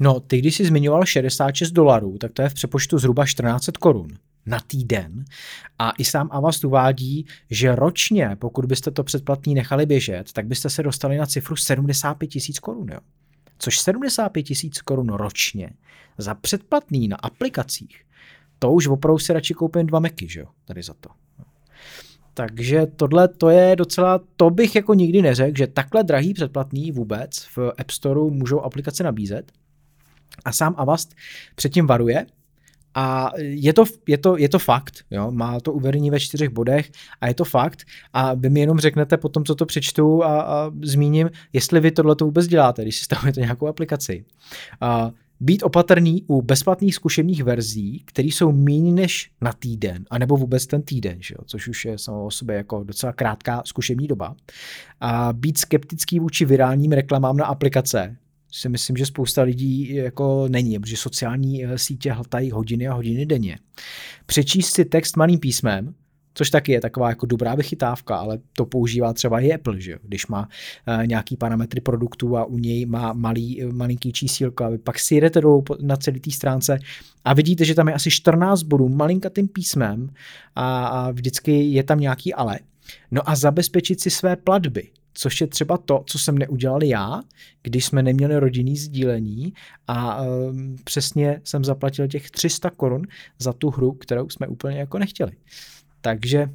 [0.00, 4.08] No, ty když jsi zmiňoval 66 dolarů, tak to je v přepočtu zhruba 14 korun
[4.46, 5.24] na týden.
[5.78, 10.70] A i sám Avast uvádí, že ročně, pokud byste to předplatný nechali běžet, tak byste
[10.70, 12.88] se dostali na cifru 75 tisíc korun.
[12.92, 13.00] Jo.
[13.58, 15.70] Což 75 tisíc korun ročně
[16.18, 18.04] za předplatný na aplikacích,
[18.58, 21.08] to už opravdu si radši koupím dva meky, že jo, tady za to.
[22.34, 27.38] Takže tohle to je docela, to bych jako nikdy neřekl, že takhle drahý předplatný vůbec
[27.56, 29.52] v App Store můžou aplikace nabízet.
[30.44, 31.14] A sám Avast
[31.54, 32.26] předtím varuje
[32.94, 35.30] A je to, je to, je to fakt, jo?
[35.30, 37.82] má to uvedení ve čtyřech bodech a je to fakt.
[38.12, 41.90] A vy mi jenom řeknete po tom, co to přečtu a, a zmíním, jestli vy
[41.90, 44.24] tohle to vůbec děláte, když si stavujete nějakou aplikaci.
[44.80, 45.10] A
[45.44, 50.82] být opatrný u bezplatných zkušebních verzí, které jsou méně než na týden, anebo vůbec ten
[50.82, 51.44] týden, že jo?
[51.46, 54.36] což už je samo o sobě jako docela krátká zkušební doba.
[55.00, 58.16] A být skeptický vůči virálním reklamám na aplikace,
[58.52, 63.26] si myslím, že spousta lidí jako není, protože sociální eh, sítě hltají hodiny a hodiny
[63.26, 63.58] denně.
[64.26, 65.94] Přečíst si text malým písmem,
[66.34, 69.98] což taky je taková jako dobrá vychytávka, ale to používá třeba i Apple, že?
[70.02, 70.48] když má
[70.88, 74.98] uh, nějaký parametry produktů a u něj má malý, eh, malinký čísílko a vy pak
[74.98, 75.40] si jdete
[75.82, 76.78] na celé té stránce
[77.24, 80.10] a vidíte, že tam je asi 14 bodů malinkatým písmem
[80.54, 82.58] a, a vždycky je tam nějaký ale.
[83.10, 87.22] No a zabezpečit si své platby což je třeba to, co jsem neudělal já,
[87.62, 89.52] když jsme neměli rodinný sdílení
[89.88, 93.02] a um, přesně jsem zaplatil těch 300 korun
[93.38, 95.32] za tu hru, kterou jsme úplně jako nechtěli.
[96.04, 96.48] Takže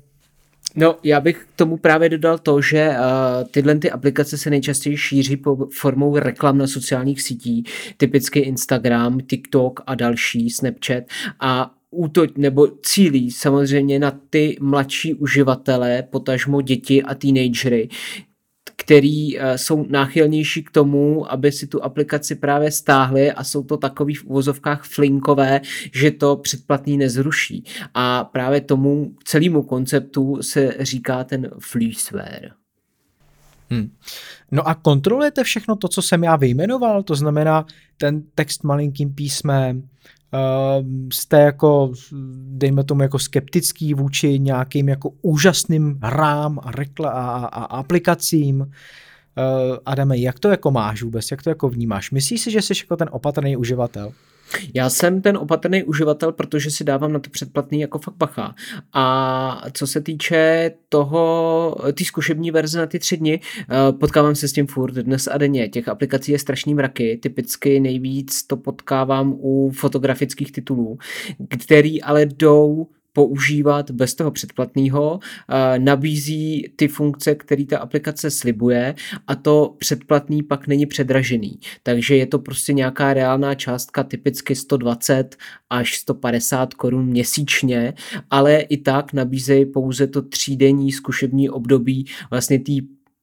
[0.75, 2.95] No, já bych k tomu právě dodal to, že uh,
[3.51, 7.63] tyhle ty aplikace se nejčastěji šíří po formou reklam na sociálních sítí,
[7.97, 11.03] typicky Instagram, TikTok a další, Snapchat
[11.39, 17.89] a útoč nebo cílí samozřejmě na ty mladší uživatele, potažmo děti a teenagery,
[18.89, 23.77] který eh, jsou náchylnější k tomu, aby si tu aplikaci právě stáhli a jsou to
[23.77, 25.61] takový v uvozovkách flinkové,
[25.93, 27.63] že to předplatný nezruší.
[27.93, 32.51] A právě tomu celému konceptu se říká ten freeware.
[33.69, 33.91] Hmm.
[34.51, 37.65] No a kontrolujete všechno to, co jsem já vyjmenoval, to znamená
[37.97, 39.89] ten text malinkým písmem,
[41.13, 41.91] jste jako,
[42.47, 48.59] dejme tomu, jako skeptický vůči nějakým jako úžasným hrám a, rekla- a, a aplikacím.
[48.61, 52.11] Uh, Adame, jak to jako máš vůbec, jak to jako vnímáš?
[52.11, 54.11] Myslíš si, že jsi jako ten opatrný uživatel?
[54.73, 58.55] Já jsem ten opatrný uživatel, protože si dávám na to předplatný jako fakt bacha.
[58.93, 64.47] A co se týče toho, ty zkušební verze na ty tři dny, eh, potkávám se
[64.47, 65.69] s tím furt dnes a denně.
[65.69, 70.97] Těch aplikací je strašný mraky, typicky nejvíc to potkávám u fotografických titulů,
[71.57, 75.19] který ale jdou používat bez toho předplatného,
[75.77, 78.95] nabízí ty funkce, které ta aplikace slibuje
[79.27, 81.59] a to předplatný pak není předražený.
[81.83, 85.35] Takže je to prostě nějaká reálná částka, typicky 120
[85.69, 87.93] až 150 korun měsíčně,
[88.29, 92.73] ale i tak nabízejí pouze to třídenní zkušební období vlastně té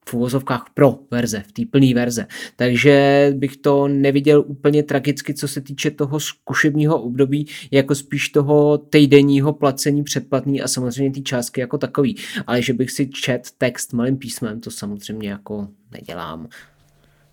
[0.09, 2.27] v uvozovkách pro verze, v té plné verze.
[2.57, 8.79] Takže bych to neviděl úplně tragicky, co se týče toho zkušebního období, jako spíš toho
[8.79, 12.17] týdenního placení předplatný a samozřejmě ty částky jako takový.
[12.47, 16.49] Ale že bych si čet text malým písmem, to samozřejmě jako nedělám.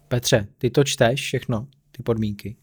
[0.08, 2.56] Petře, ty to čteš všechno, ty podmínky?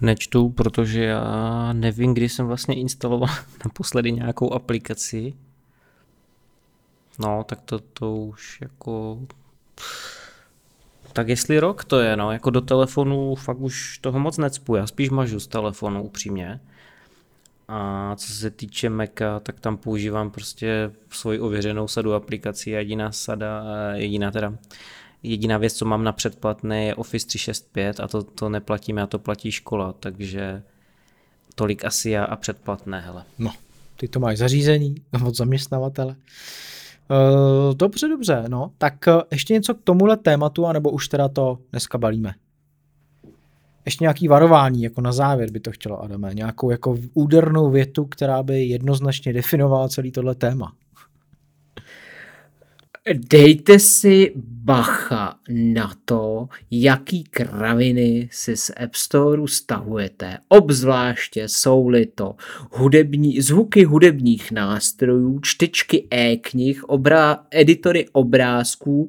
[0.00, 3.28] Nečtu, protože já nevím, kdy jsem vlastně instaloval
[3.64, 5.34] naposledy nějakou aplikaci
[7.18, 9.20] No, tak to, to už jako...
[11.12, 14.86] Tak jestli rok to je, no, jako do telefonu fakt už toho moc necpu, já
[14.86, 16.60] spíš mažu z telefonu upřímně.
[17.68, 23.64] A co se týče Maca, tak tam používám prostě svoji ověřenou sadu aplikací jediná sada,
[23.94, 24.52] jediná teda,
[25.22, 29.18] jediná věc, co mám na předplatné je Office 365 a to, to neplatím, já to
[29.18, 30.62] platí škola, takže
[31.54, 33.24] tolik asi já a předplatné, hele.
[33.38, 33.52] No,
[33.96, 34.94] ty to máš zařízení
[35.26, 36.16] od zaměstnavatele.
[37.10, 38.70] Uh, dobře, dobře, no.
[38.78, 42.34] Tak uh, ještě něco k tomuhle tématu, anebo už teda to dneska balíme?
[43.84, 46.34] Ještě nějaký varování, jako na závěr by to chtělo, Adame.
[46.34, 50.72] Nějakou jako údernou větu, která by jednoznačně definovala celý tohle téma.
[53.14, 60.38] Dejte si bacha na to, jaký kraviny si z App Store stahujete.
[60.48, 62.34] Obzvláště jsou-li to
[62.72, 69.08] hudební, zvuky hudebních nástrojů, čtečky e-knih, obrá, editory obrázků,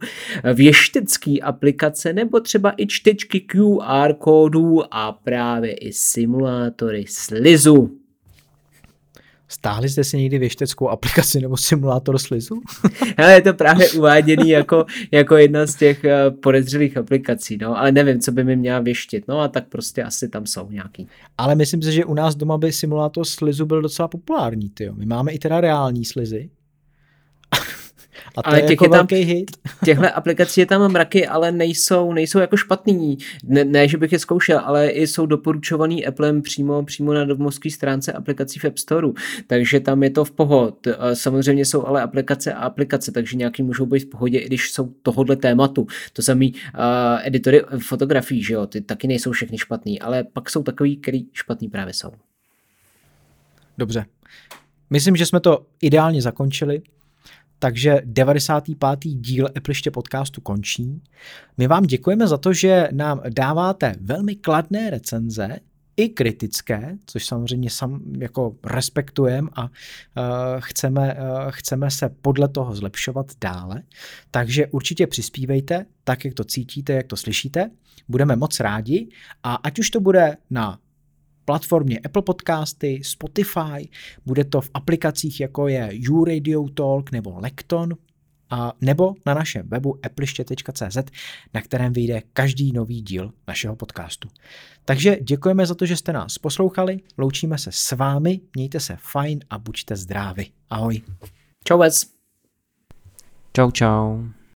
[0.53, 8.06] věštecký aplikace nebo třeba i čtečky QR kódů a právě i simulátory slizu.
[9.47, 12.61] Stáhli jste si někdy věšteckou aplikaci nebo simulátor slizu?
[13.17, 17.91] Hele, je to právě uváděný jako, jako jedna z těch eh, podezřelých aplikací, no, ale
[17.91, 21.07] nevím, co by mi měla věštit, no a tak prostě asi tam jsou nějaký.
[21.37, 24.93] Ale myslím si, že u nás doma by simulátor slizu byl docela populární, tyjo.
[24.93, 26.49] My máme i teda reální slizy,
[28.37, 29.51] a to ale je těch jako je tam, velký hit.
[29.85, 33.17] Těchto aplikací je tam mraky, ale nejsou, nejsou jako špatný.
[33.43, 37.71] Ne, ne, že bych je zkoušel, ale i jsou doporučovaný Applem přímo, přímo na domovské
[37.71, 39.07] stránce aplikací v App Store.
[39.47, 40.87] Takže tam je to v pohod.
[41.13, 44.93] Samozřejmě jsou ale aplikace a aplikace, takže nějaký můžou být v pohodě, i když jsou
[45.03, 45.87] tohohle tématu.
[46.13, 46.59] To samý uh,
[47.23, 51.69] editory fotografií, že jo, ty taky nejsou všechny špatný, ale pak jsou takový, který špatný
[51.69, 52.11] právě jsou.
[53.77, 54.05] Dobře.
[54.89, 56.81] Myslím, že jsme to ideálně zakončili,
[57.59, 58.99] takže 95.
[59.03, 61.01] díl Epliště podcastu končí.
[61.57, 65.59] My vám děkujeme za to, že nám dáváte velmi kladné recenze,
[65.97, 69.69] i kritické, což samozřejmě sam jako respektujeme a uh,
[70.59, 73.83] chceme, uh, chceme se podle toho zlepšovat dále.
[74.31, 77.71] Takže určitě přispívejte tak, jak to cítíte, jak to slyšíte.
[78.07, 79.09] Budeme moc rádi
[79.43, 80.79] a ať už to bude na
[81.47, 83.89] platformě Apple Podcasty, Spotify,
[84.25, 87.97] bude to v aplikacích jako je YouRadio Talk nebo Lekton,
[88.49, 90.97] a nebo na našem webu appliště.cz,
[91.53, 94.29] na kterém vyjde každý nový díl našeho podcastu.
[94.85, 99.39] Takže děkujeme za to, že jste nás poslouchali, loučíme se s vámi, mějte se fajn
[99.49, 100.51] a buďte zdraví.
[100.69, 101.01] Ahoj.
[101.63, 102.05] Čau vec.
[103.53, 104.36] Čau, čau.